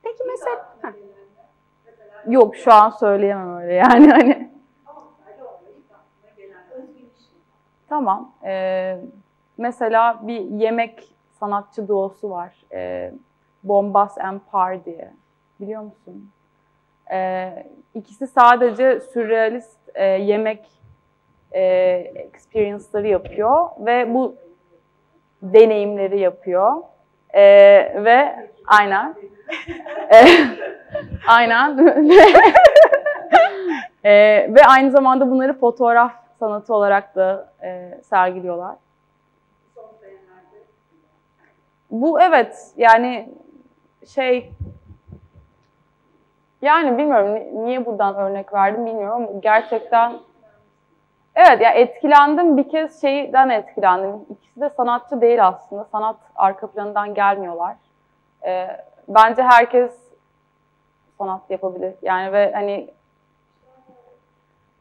Peki 0.03 0.25
mesela... 0.27 0.77
Heh. 0.83 0.92
Yok 2.27 2.57
şu 2.57 2.73
an 2.73 2.90
söyleyemem 2.90 3.57
öyle 3.57 3.75
yani 3.75 4.11
hani. 4.11 4.51
Tamam. 7.88 8.33
Ee, 8.45 9.01
mesela 9.59 10.27
bir 10.27 10.40
yemek 10.40 11.14
sanatçı 11.40 11.88
duosu 11.88 12.31
var. 12.31 12.64
Ee, 12.73 13.12
Bombas 13.64 14.19
and 14.19 14.40
Par 14.51 14.85
diye. 14.85 15.12
Biliyor 15.61 15.83
musun? 15.83 16.31
Ee, 17.11 17.66
ikisi 17.95 18.27
sadece 18.27 19.01
sürrealist 19.01 19.79
e, 19.96 20.04
yemek 20.04 20.66
e, 21.52 21.62
experience'ları 22.14 23.06
yapıyor 23.06 23.68
ve 23.78 24.14
bu 24.14 24.37
deneyimleri 25.42 26.20
yapıyor. 26.20 26.72
Ee, 27.35 28.04
ve 28.04 28.48
aynen 28.66 29.14
Ee, 30.12 30.26
aynen 31.28 31.78
Ee, 34.04 34.48
ve 34.54 34.64
aynı 34.68 34.90
zamanda 34.90 35.30
bunları 35.30 35.59
fotoğraf 35.59 36.12
sanatı 36.38 36.74
olarak 36.74 37.14
da 37.16 37.52
e, 37.62 38.00
sergiliyorlar. 38.02 38.76
Bu 41.90 42.20
evet 42.20 42.72
yani 42.76 43.28
şey 44.06 44.50
yani 46.66 46.98
bilmiyorum 46.98 47.35
ni- 47.35 47.64
niye 47.64 47.87
buradan 47.87 48.14
örnek 48.14 48.52
verdim 48.52 48.87
bilmiyorum 48.87 49.29
ama 49.29 49.40
gerçekten 49.40 50.12
evet 51.35 51.61
ya 51.61 51.70
etkilendim 51.70 52.57
bir 52.57 52.68
kez 52.68 53.00
şeyden 53.00 53.48
etkilendim. 53.48 54.26
İkisi 54.31 54.61
de 54.61 54.70
sanatçı 54.70 55.20
değil 55.20 55.46
aslında. 55.46 55.85
Sanat 55.85 56.16
arka 56.37 56.66
planından 56.66 57.14
gelmiyorlar. 57.14 57.76
Ee, 58.44 58.68
bence 59.09 59.42
herkes 59.42 59.92
sanat 61.18 61.50
yapabilir. 61.50 61.94
Yani 62.02 62.33
ve 62.33 62.52
hani 62.52 62.90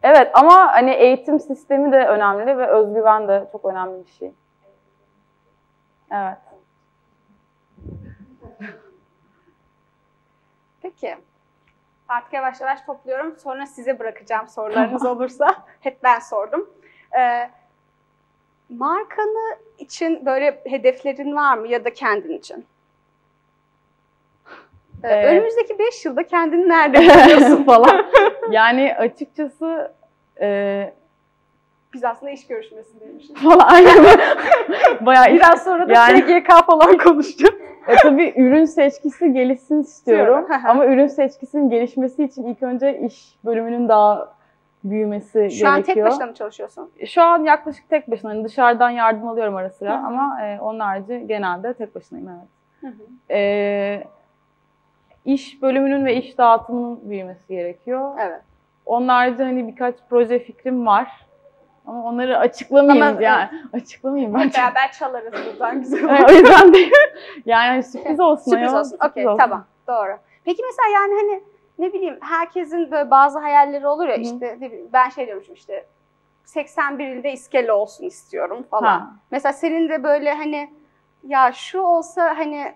Evet 0.03 0.31
ama 0.33 0.73
hani 0.73 0.91
eğitim 0.91 1.39
sistemi 1.39 1.91
de 1.91 2.07
önemli 2.07 2.57
ve 2.57 2.67
özgüven 2.67 3.27
de 3.27 3.47
çok 3.51 3.65
önemli 3.65 4.05
bir 4.05 4.11
şey. 4.11 4.31
Evet. 6.11 6.37
Peki. 10.81 11.17
Artık 12.09 12.33
yavaş 12.33 12.61
yavaş 12.61 12.81
topluyorum. 12.81 13.35
Sonra 13.43 13.65
size 13.65 13.99
bırakacağım 13.99 14.47
sorularınız 14.49 15.05
olursa. 15.05 15.47
Hep 15.79 16.03
ben 16.03 16.19
sordum. 16.19 16.69
Ee, 17.19 17.49
markanı 18.69 19.57
için 19.77 20.25
böyle 20.25 20.61
hedeflerin 20.65 21.35
var 21.35 21.57
mı 21.57 21.67
ya 21.67 21.85
da 21.85 21.93
kendin 21.93 22.37
için? 22.37 22.65
Ee, 25.03 25.07
Ee, 25.09 25.25
önümüzdeki 25.25 25.79
5 25.79 26.05
yılda 26.05 26.27
kendini 26.27 26.69
nerede 26.69 26.97
görüyorsun? 27.05 27.63
falan. 27.63 28.05
Yani 28.51 28.95
açıkçası 28.99 29.93
e, 30.41 30.93
Biz 31.93 32.03
aslında 32.03 32.31
iş 32.31 32.47
görüşmesindeymişiz. 32.47 33.35
falan 33.35 33.59
aynen. 33.59 34.05
Bayağı 35.01 35.25
Biraz 35.33 35.63
sonra 35.63 35.89
da 35.89 35.93
Yani- 35.93 36.17
SGK 36.21 36.65
falan 36.65 36.97
konuşacağım. 36.97 37.55
E, 37.87 37.95
tabii 38.01 38.33
ürün 38.37 38.65
seçkisi 38.65 39.33
gelişsin 39.33 39.81
istiyorum. 39.81 40.47
Ama 40.65 40.85
ürün 40.85 41.07
seçkisinin 41.07 41.69
gelişmesi 41.69 42.23
için 42.23 42.43
ilk 42.43 42.63
önce 42.63 42.99
iş 42.99 43.35
bölümünün 43.45 43.89
daha 43.89 44.35
büyümesi 44.83 45.51
Şu 45.51 45.67
an 45.67 45.75
gerekiyor. 45.75 45.95
tek 45.95 46.05
başına 46.05 46.25
mı 46.25 46.33
çalışıyorsun? 46.33 46.91
Şu 47.05 47.21
an 47.21 47.43
yaklaşık 47.43 47.89
tek 47.89 48.11
başına. 48.11 48.31
Hani 48.31 48.43
dışarıdan 48.43 48.89
yardım 48.89 49.27
alıyorum 49.27 49.55
ara 49.55 49.69
sıra 49.69 49.97
Hı 49.97 50.03
hı. 50.03 50.07
ama 50.07 50.41
e, 50.41 50.59
onun 50.59 50.79
harici 50.79 51.23
genelde 51.27 51.73
tek 51.73 51.95
başınayım 51.95 52.29
evet. 52.29 52.47
Hı 52.81 52.87
hı. 52.87 53.33
E, 53.33 54.03
iş 55.25 55.61
bölümünün 55.61 56.05
ve 56.05 56.15
iş 56.15 56.37
dağıtımının 56.37 57.09
büyümesi 57.09 57.47
gerekiyor. 57.47 58.11
Evet. 58.19 58.41
Onun 58.85 59.07
harici 59.07 59.43
hani 59.43 59.67
birkaç 59.67 59.95
proje 60.09 60.39
fikrim 60.39 60.85
var. 60.85 61.24
Ama 61.87 62.03
onları 62.03 62.37
açıklamayayım 62.37 63.07
Ama- 63.07 63.21
yani. 63.21 63.49
Açıklamayayım 63.73 64.33
ben. 64.33 64.39
Hep 64.39 64.53
beraber 64.55 64.91
çalarız 64.91 65.33
buradan 65.33 65.79
güzel 65.81 66.03
olur. 66.03 66.13
Evet, 66.13 66.29
o 66.29 66.33
yüzden 66.33 66.73
değil. 66.73 66.91
Yani 67.45 67.67
hani 67.67 67.83
sürpriz 67.83 68.19
olsun. 68.19 68.51
Sürpriz 68.51 68.73
ayol, 68.73 68.79
olsun. 68.79 68.97
Okey 69.09 69.25
tamam. 69.39 69.65
Doğru. 69.87 70.17
Peki 70.45 70.61
mesela 70.65 70.89
yani 70.93 71.13
hani 71.13 71.43
ne 71.79 71.93
bileyim 71.93 72.17
herkesin 72.21 72.91
böyle 72.91 73.11
bazı 73.11 73.39
hayalleri 73.39 73.87
olur 73.87 74.07
ya 74.07 74.17
Hı. 74.17 74.21
işte 74.21 74.57
ne 74.59 74.71
bileyim 74.71 74.89
ben 74.93 75.09
şey 75.09 75.25
diyormuşum 75.25 75.53
işte 75.53 75.85
81 76.45 77.07
ilde 77.07 77.31
iskele 77.31 77.71
olsun 77.71 78.05
istiyorum 78.05 78.65
falan. 78.71 78.99
Ha. 78.99 79.11
Mesela 79.31 79.53
senin 79.53 79.89
de 79.89 80.03
böyle 80.03 80.33
hani 80.33 80.71
ya 81.27 81.51
şu 81.51 81.81
olsa 81.81 82.37
hani 82.37 82.73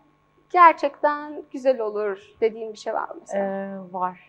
gerçekten 0.50 1.44
güzel 1.52 1.80
olur 1.80 2.22
dediğin 2.42 2.74
bir 2.74 2.78
şey 2.78 2.94
var 2.94 3.10
mı 3.10 3.16
mesela? 3.22 3.46
Ee, 3.46 3.94
var. 3.94 4.20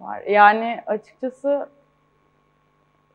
Var. 0.00 0.22
Yani 0.22 0.82
açıkçası 0.86 1.68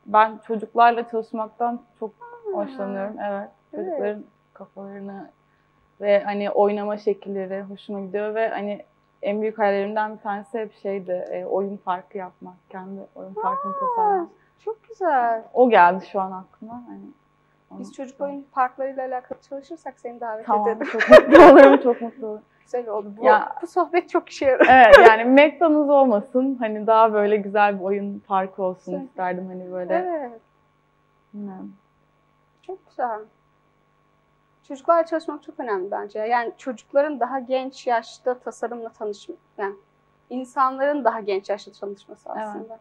ben 0.05 0.37
çocuklarla 0.47 1.09
çalışmaktan 1.09 1.81
çok 1.99 2.11
hoşlanıyorum. 2.53 3.15
Evet. 3.19 3.49
Evet. 3.73 3.85
Çocukların 3.85 4.23
kafalarını 4.53 5.29
ve 6.01 6.23
hani 6.23 6.51
oynama 6.51 6.97
şekilleri 6.97 7.61
hoşuma 7.61 7.99
gidiyor 7.99 8.35
ve 8.35 8.49
hani 8.49 8.85
en 9.21 9.41
büyük 9.41 9.59
hayallerimden 9.59 10.15
bir 10.15 10.21
tanesi 10.21 10.59
hep 10.59 10.73
şeydi 10.73 11.11
e, 11.11 11.45
oyun 11.45 11.77
parkı 11.77 12.17
yapmak. 12.17 12.55
Kendi 12.69 13.01
oyun 13.15 13.33
parkını 13.33 13.73
tasarlamak. 13.79 14.29
Çok 14.59 14.83
güzel. 14.83 15.43
O 15.53 15.69
geldi 15.69 16.05
şu 16.11 16.21
an 16.21 16.31
aklıma. 16.31 16.83
Hani 16.87 17.79
Biz 17.79 17.93
çocuk 17.93 18.21
oyun 18.21 18.45
parklarıyla 18.51 19.07
alakalı 19.07 19.39
çalışırsak 19.49 19.99
seni 19.99 20.19
davet 20.21 20.45
Tamam. 20.45 20.69
ederim. 20.69 20.87
Çok 20.91 21.09
mutlu 21.09 21.43
olurum. 21.43 21.81
Çok 21.83 22.01
mutlu 22.01 22.27
olurum. 22.27 22.43
Güzel 22.63 22.87
oldu. 22.89 23.13
Bu, 23.17 23.25
Ya- 23.25 23.55
bu 23.61 23.67
sohbet 23.67 24.09
çok 24.09 24.29
işe 24.29 24.45
yarar. 24.45 24.65
Evet 24.69 24.95
yani 25.07 25.23
McDonald's 25.25 25.89
olmasın. 25.89 26.55
Hani 26.59 26.87
daha 26.87 27.13
böyle 27.13 27.37
güzel 27.37 27.79
bir 27.79 27.83
oyun 27.83 28.19
parkı 28.19 28.63
olsun 28.63 28.93
Güzel. 28.93 29.07
isterdim. 29.07 29.47
Hani 29.47 29.71
böyle 29.71 29.93
Evet. 29.95 30.41
bilmiyorum. 31.33 31.73
Çok 32.61 32.87
güzel. 32.89 33.19
Çocuklarla 34.67 35.05
çalışmak 35.05 35.43
çok 35.43 35.59
önemli 35.59 35.91
bence. 35.91 36.19
Yani 36.19 36.53
çocukların 36.57 37.19
daha 37.19 37.39
genç 37.39 37.87
yaşta 37.87 38.39
tasarımla 38.39 38.89
tanışmak, 38.89 39.37
yani 39.57 39.75
insanların 40.29 41.03
daha 41.03 41.19
genç 41.19 41.49
yaşta 41.49 41.71
tanışması 41.71 42.29
Evet. 42.35 42.47
aslında. 42.47 42.79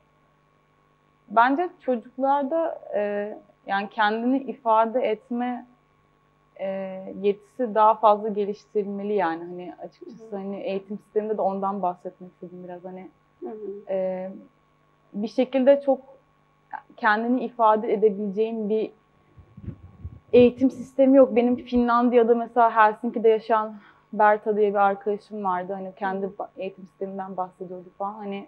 Bence 1.29 1.69
çocuklarda 1.81 2.81
e, 2.95 3.35
yani 3.67 3.89
kendini 3.89 4.39
ifade 4.39 5.01
etme 5.01 5.67
e, 6.61 6.67
yetisi 7.21 7.75
daha 7.75 7.95
fazla 7.95 8.29
geliştirilmeli 8.29 9.13
yani 9.13 9.45
hani 9.45 9.75
açıkçası 9.83 10.25
Hı 10.25 10.37
hı. 10.37 10.37
hani 10.37 10.57
eğitim 10.57 10.99
sisteminde 10.99 11.37
de 11.37 11.43
ondan 11.43 11.83
bahsetmek 11.83 12.33
istedim 12.33 12.65
biraz 12.65 12.85
hani 12.85 13.09
e, 13.89 14.31
bir 15.13 15.29
şekilde 15.29 15.81
çok 15.81 16.01
kendini 16.97 17.45
ifade 17.45 17.93
edebileceğin 17.93 18.69
bir 18.69 18.91
eğitim 20.33 20.71
sistemi 20.71 21.17
yok. 21.17 21.37
Benim 21.37 21.57
Finlandiya'da 21.57 22.35
mesela 22.35 22.77
Helsinki'de 22.77 23.29
yaşayan 23.29 23.75
Berta 24.13 24.57
diye 24.57 24.71
bir 24.71 24.79
arkadaşım 24.79 25.45
vardı. 25.45 25.73
Hani 25.73 25.93
kendi 25.95 26.31
eğitim 26.57 26.85
sisteminden 26.85 27.37
bahsediyordu 27.37 27.89
falan. 27.99 28.15
Hani 28.15 28.47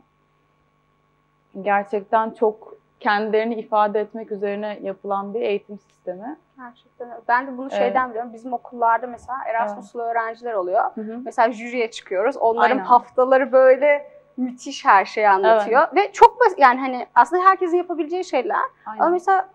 Gerçekten 1.62 2.31
çok 2.31 2.77
kendilerini 3.05 3.55
ifade 3.55 4.01
etmek 4.01 4.33
üzerine 4.33 4.79
yapılan 4.83 5.35
bir 5.35 5.40
eğitim 5.40 5.79
sistemi. 5.79 6.37
Gerçekten 6.57 7.11
öyle. 7.11 7.21
Ben 7.29 7.47
de 7.47 7.59
bunu 7.59 7.69
Evet. 7.71 7.79
şeyden 7.79 8.11
biliyorum. 8.11 8.33
Bizim 8.33 8.53
okullarda 8.53 9.07
mesela 9.07 9.38
Erasmus'lu 9.47 10.03
öğrenciler 10.03 10.53
oluyor. 10.53 10.85
Hı 10.95 11.01
hı. 11.01 11.21
Mesela 11.25 11.53
jüriye 11.53 11.90
çıkıyoruz. 11.90 12.37
Onların 12.37 12.77
Aynen. 12.77 12.85
haftaları 12.85 13.53
böyle 13.53 14.11
müthiş 14.37 14.85
her 14.85 15.05
şeyi 15.05 15.29
anlatıyor. 15.29 15.88
Ve 15.97 16.12
çok 16.12 16.40
basit 16.40 16.59
yani 16.59 16.81
hani 16.81 17.07
aslında 17.14 17.45
herkesin 17.45 17.77
yapabileceği 17.77 18.25
şeyler. 18.25 18.57
Ama 18.87 18.97
Aynen. 19.05 19.12
mesela 19.12 19.49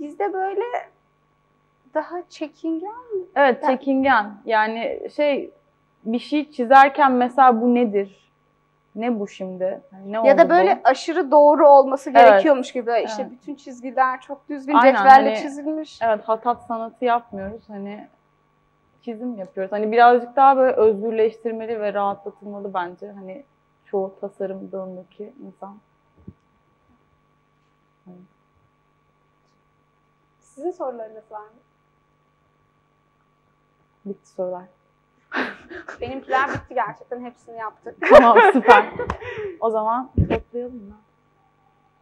bizde 0.00 0.32
böyle 0.32 0.64
daha 1.94 2.22
çekingen 2.28 3.26
Evet, 3.34 3.64
çekingen. 3.66 4.34
Yani 4.44 5.00
şey 5.16 5.50
bir 6.04 6.18
şey 6.18 6.50
çizerken 6.50 7.12
mesela 7.12 7.60
bu 7.60 7.74
nedir? 7.74 8.25
Ne 8.96 9.20
bu 9.20 9.28
şimdi? 9.28 9.80
Hani 9.90 10.12
ne 10.12 10.16
ya 10.16 10.22
oldu 10.22 10.38
da 10.38 10.44
bu? 10.44 10.48
böyle 10.50 10.80
aşırı 10.84 11.30
doğru 11.30 11.68
olması 11.68 12.10
Evet. 12.10 12.20
gerekiyormuş 12.20 12.72
gibi. 12.72 13.02
İşte 13.04 13.22
Evet. 13.22 13.32
bütün 13.32 13.54
çizgiler 13.54 14.20
çok 14.20 14.48
düzgün 14.48 14.74
Aynen, 14.74 14.94
cetvelle 14.94 15.10
hani- 15.30 15.42
çizilmiş. 15.42 15.98
Evet, 16.02 16.28
hatat 16.28 16.62
sanatı 16.66 17.04
yapmıyoruz. 17.04 17.68
Hani 17.68 18.08
çizim 19.02 19.36
yapıyoruz. 19.38 19.72
Hani 19.72 19.92
birazcık 19.92 20.36
daha 20.36 20.56
böyle 20.56 20.76
özgürleştirmeli 20.76 21.80
ve 21.80 21.94
rahatlatılmalı 21.94 22.74
bence. 22.74 23.12
Hani 23.12 23.44
çoğu 23.84 24.14
tasarım 24.20 24.72
dalındaki 24.72 25.32
insan. 25.46 25.78
Sizin 30.40 30.70
sorularınız 30.70 31.32
var 31.32 31.40
mı? 31.40 31.60
Bitti 34.04 34.28
sorular. 34.28 34.64
Benimkiler 36.00 36.48
bitti 36.48 36.74
gerçekten. 36.74 37.24
Hepsini 37.24 37.56
yaptık. 37.58 37.96
Tamam 38.08 38.38
süper. 38.52 38.86
O 39.60 39.70
zaman 39.70 40.10
toplayalım 40.30 40.74
mı? 40.88 40.96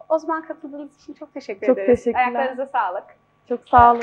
O 0.09 0.18
zaman 0.18 0.42
katıldığınız 0.42 1.03
için 1.03 1.14
çok 1.14 1.35
teşekkür 1.35 1.66
Çok 1.66 1.79
ederiz. 1.79 1.99
teşekkürler. 2.05 2.25
Ayaklarınıza 2.25 2.66
sağlık. 2.66 3.05
Çok 3.49 3.68
sağ 3.68 3.92
olun. 3.92 4.03